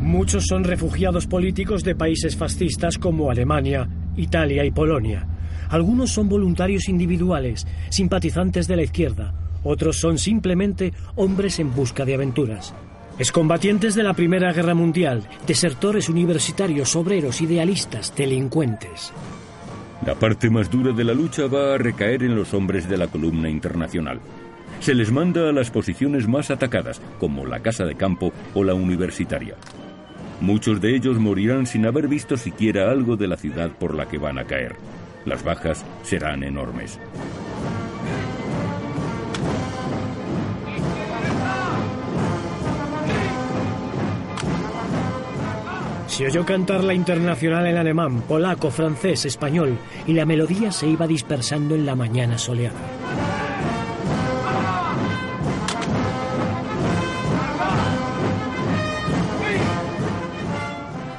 Muchos 0.00 0.44
son 0.46 0.62
refugiados 0.62 1.26
políticos 1.26 1.82
de 1.82 1.96
países 1.96 2.36
fascistas 2.36 2.96
como 2.96 3.30
Alemania, 3.30 3.88
Italia 4.16 4.64
y 4.64 4.70
Polonia. 4.70 5.26
Algunos 5.68 6.10
son 6.10 6.28
voluntarios 6.28 6.88
individuales, 6.88 7.66
simpatizantes 7.90 8.66
de 8.68 8.76
la 8.76 8.82
izquierda, 8.84 9.34
otros 9.62 9.98
son 9.98 10.18
simplemente 10.18 10.92
hombres 11.16 11.58
en 11.58 11.74
busca 11.74 12.04
de 12.04 12.14
aventuras. 12.14 12.74
Excombatientes 13.18 13.94
de 13.94 14.04
la 14.04 14.14
Primera 14.14 14.52
Guerra 14.52 14.74
Mundial, 14.74 15.28
desertores 15.46 16.08
universitarios, 16.08 16.94
obreros, 16.94 17.40
idealistas, 17.40 18.14
delincuentes. 18.14 19.12
La 20.06 20.14
parte 20.14 20.48
más 20.48 20.70
dura 20.70 20.92
de 20.92 21.02
la 21.02 21.12
lucha 21.12 21.46
va 21.48 21.74
a 21.74 21.78
recaer 21.78 22.22
en 22.22 22.36
los 22.36 22.54
hombres 22.54 22.88
de 22.88 22.96
la 22.96 23.08
columna 23.08 23.50
internacional. 23.50 24.20
Se 24.78 24.94
les 24.94 25.10
manda 25.10 25.48
a 25.48 25.52
las 25.52 25.70
posiciones 25.70 26.28
más 26.28 26.52
atacadas, 26.52 27.00
como 27.18 27.44
la 27.44 27.60
casa 27.60 27.84
de 27.84 27.96
campo 27.96 28.32
o 28.54 28.62
la 28.62 28.74
universitaria. 28.74 29.56
Muchos 30.40 30.80
de 30.80 30.94
ellos 30.94 31.18
morirán 31.18 31.66
sin 31.66 31.84
haber 31.84 32.06
visto 32.06 32.36
siquiera 32.36 32.92
algo 32.92 33.16
de 33.16 33.26
la 33.26 33.36
ciudad 33.36 33.72
por 33.72 33.94
la 33.94 34.06
que 34.06 34.18
van 34.18 34.38
a 34.38 34.44
caer. 34.44 34.76
Las 35.24 35.42
bajas 35.42 35.84
serán 36.04 36.44
enormes. 36.44 37.00
Se 46.18 46.26
oyó 46.26 46.44
cantar 46.44 46.82
la 46.82 46.94
internacional 46.94 47.64
en 47.68 47.76
alemán, 47.76 48.22
polaco, 48.22 48.72
francés, 48.72 49.24
español, 49.24 49.78
y 50.04 50.14
la 50.14 50.26
melodía 50.26 50.72
se 50.72 50.88
iba 50.88 51.06
dispersando 51.06 51.76
en 51.76 51.86
la 51.86 51.94
mañana 51.94 52.38
soleada. 52.38 52.74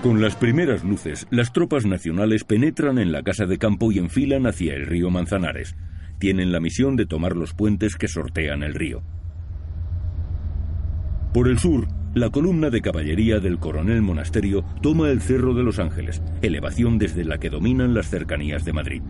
Con 0.04 0.22
las 0.22 0.36
primeras 0.36 0.84
luces, 0.84 1.28
las 1.30 1.54
tropas 1.54 1.86
nacionales 1.86 2.44
penetran 2.44 2.98
en 2.98 3.14
la 3.14 3.24
casa 3.24 3.46
de 3.46 3.58
campo 3.58 3.94
y 3.94 4.00
enfilan 4.00 4.48
hacia 4.48 4.74
el 4.74 4.86
río 4.86 5.10
Manzanares. 5.10 5.78
Tienen 6.18 6.52
la 6.52 6.60
misión 6.60 6.98
de 6.98 7.06
tomar 7.06 7.38
los 7.38 7.54
puentes 7.54 7.96
que 7.96 8.10
sortean 8.10 8.64
el 8.64 8.74
río. 8.74 9.02
Por 11.34 11.48
el 11.48 11.58
sur, 11.58 11.88
la 12.13 12.30
columna 12.32 12.69
de 12.69 12.82
caballería 12.82 13.39
del 13.39 13.60
coronel 13.60 14.02
Monasterio 14.02 14.63
toma 14.82 15.10
el 15.10 15.22
Cerro 15.22 15.54
de 15.54 15.63
los 15.63 15.80
Ángeles, 15.80 16.22
elevación 16.41 16.98
desde 16.98 17.24
la 17.24 17.38
que 17.38 17.50
dominan 17.50 17.93
las 17.93 18.10
cercanías 18.10 18.65
de 18.65 18.74
Madrid. 18.74 19.02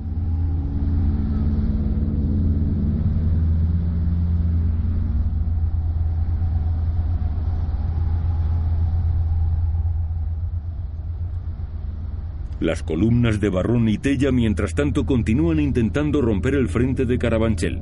Las 12.60 12.84
columnas 12.84 13.40
de 13.40 13.48
Barrón 13.48 13.88
y 13.88 13.98
Tella 13.98 14.34
mientras 14.34 14.76
tanto 14.76 15.06
continúan 15.06 15.62
intentando 15.62 16.22
romper 16.22 16.56
el 16.56 16.68
frente 16.68 17.06
de 17.06 17.18
Carabanchel. 17.18 17.82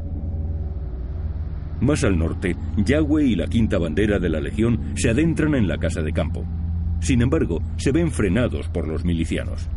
Más 1.88 2.04
al 2.04 2.20
norte, 2.20 2.58
Yagüe 2.76 3.24
y 3.24 3.36
la 3.38 3.48
quinta 3.48 3.78
bandera 3.78 4.20
de 4.20 4.28
la 4.28 4.42
Legión 4.42 4.92
se 4.96 5.10
adentran 5.10 5.56
en 5.56 5.70
la 5.70 5.78
casa 5.78 6.02
de 6.02 6.12
campo. 6.12 6.46
Sin 7.00 7.22
embargo, 7.22 7.62
se 7.78 7.94
ven 7.94 8.12
frenados 8.12 8.68
por 8.68 8.90
los 8.90 9.06
milicianos. 9.06 9.70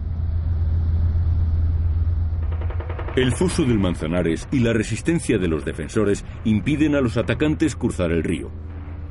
El 3.15 3.31
foso 3.31 3.63
del 3.65 3.79
Manzanares 3.79 4.49
y 4.51 4.59
la 4.59 4.73
resistencia 4.73 5.39
de 5.39 5.47
los 5.47 5.65
defensores 5.65 6.25
impiden 6.43 6.97
a 6.97 7.01
los 7.01 7.17
atacantes 7.17 7.77
cruzar 7.77 8.11
el 8.11 8.25
río. 8.25 8.51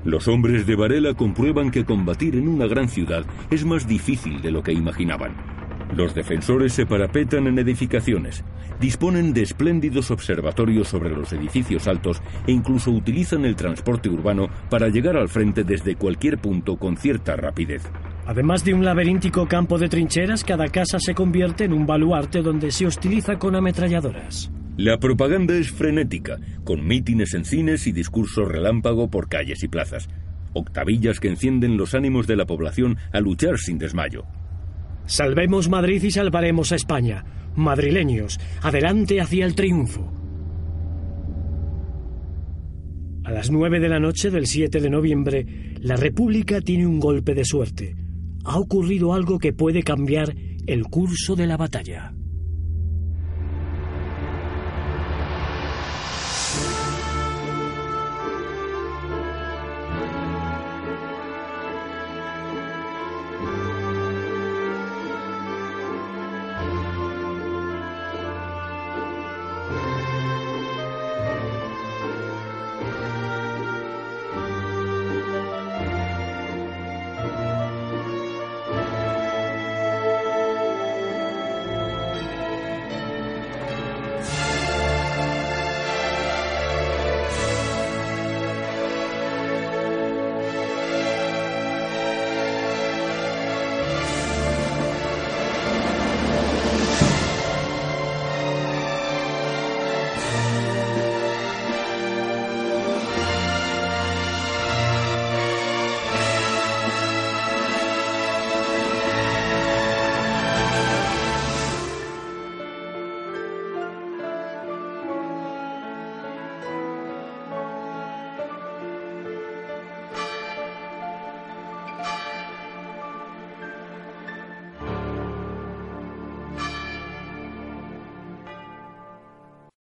Los 0.03 0.27
hombres 0.27 0.67
de 0.67 0.75
Varela 0.75 1.13
comprueban 1.13 1.71
que 1.71 1.85
combatir 1.85 2.35
en 2.35 2.49
una 2.49 2.67
gran 2.67 2.89
ciudad 2.89 3.25
es 3.49 3.63
más 3.63 3.87
difícil 3.87 4.41
de 4.41 4.51
lo 4.51 4.61
que 4.61 4.73
imaginaban. 4.73 5.58
Los 5.95 6.13
defensores 6.13 6.73
se 6.73 6.85
parapetan 6.85 7.47
en 7.47 7.57
edificaciones, 7.57 8.43
disponen 8.79 9.33
de 9.33 9.41
espléndidos 9.41 10.11
observatorios 10.11 10.87
sobre 10.87 11.09
los 11.09 11.33
edificios 11.33 11.87
altos 11.87 12.21
e 12.45 12.51
incluso 12.51 12.91
utilizan 12.91 13.43
el 13.45 13.55
transporte 13.55 14.07
urbano 14.07 14.49
para 14.69 14.89
llegar 14.89 15.17
al 15.17 15.29
frente 15.29 15.63
desde 15.63 15.95
cualquier 15.95 16.37
punto 16.37 16.77
con 16.77 16.95
cierta 16.95 17.35
rapidez. 17.35 17.83
Además 18.27 18.63
de 18.63 18.75
un 18.75 18.85
laberíntico 18.85 19.47
campo 19.47 19.79
de 19.79 19.89
trincheras, 19.89 20.43
cada 20.43 20.67
casa 20.67 20.99
se 20.99 21.15
convierte 21.15 21.63
en 21.63 21.73
un 21.73 21.87
baluarte 21.87 22.43
donde 22.43 22.69
se 22.69 22.85
hostiliza 22.85 23.39
con 23.39 23.55
ametralladoras. 23.55 24.51
La 24.77 24.99
propaganda 24.99 25.55
es 25.55 25.71
frenética, 25.71 26.37
con 26.63 26.85
mítines 26.87 27.33
en 27.33 27.43
cines 27.43 27.87
y 27.87 27.91
discursos 27.91 28.47
relámpago 28.47 29.09
por 29.09 29.27
calles 29.27 29.63
y 29.63 29.67
plazas. 29.67 30.07
Octavillas 30.53 31.19
que 31.19 31.27
encienden 31.29 31.75
los 31.75 31.95
ánimos 31.95 32.27
de 32.27 32.35
la 32.35 32.45
población 32.45 32.97
a 33.11 33.19
luchar 33.19 33.57
sin 33.57 33.77
desmayo. 33.79 34.25
Salvemos 35.09 35.69
Madrid 35.69 36.03
y 36.03 36.11
salvaremos 36.11 36.71
a 36.71 36.75
España. 36.75 37.25
Madrileños, 37.55 38.39
adelante 38.61 39.19
hacia 39.19 39.43
el 39.43 39.55
triunfo. 39.55 40.13
A 43.23 43.31
las 43.31 43.49
nueve 43.49 43.79
de 43.79 43.89
la 43.89 43.99
noche 43.99 44.29
del 44.29 44.45
7 44.45 44.79
de 44.79 44.89
noviembre, 44.91 45.73
la 45.79 45.95
República 45.95 46.61
tiene 46.61 46.85
un 46.85 46.99
golpe 46.99 47.33
de 47.33 47.43
suerte. 47.43 47.95
Ha 48.45 48.59
ocurrido 48.59 49.15
algo 49.15 49.39
que 49.39 49.51
puede 49.51 49.81
cambiar 49.81 50.35
el 50.67 50.83
curso 50.83 51.35
de 51.35 51.47
la 51.47 51.57
batalla. 51.57 52.13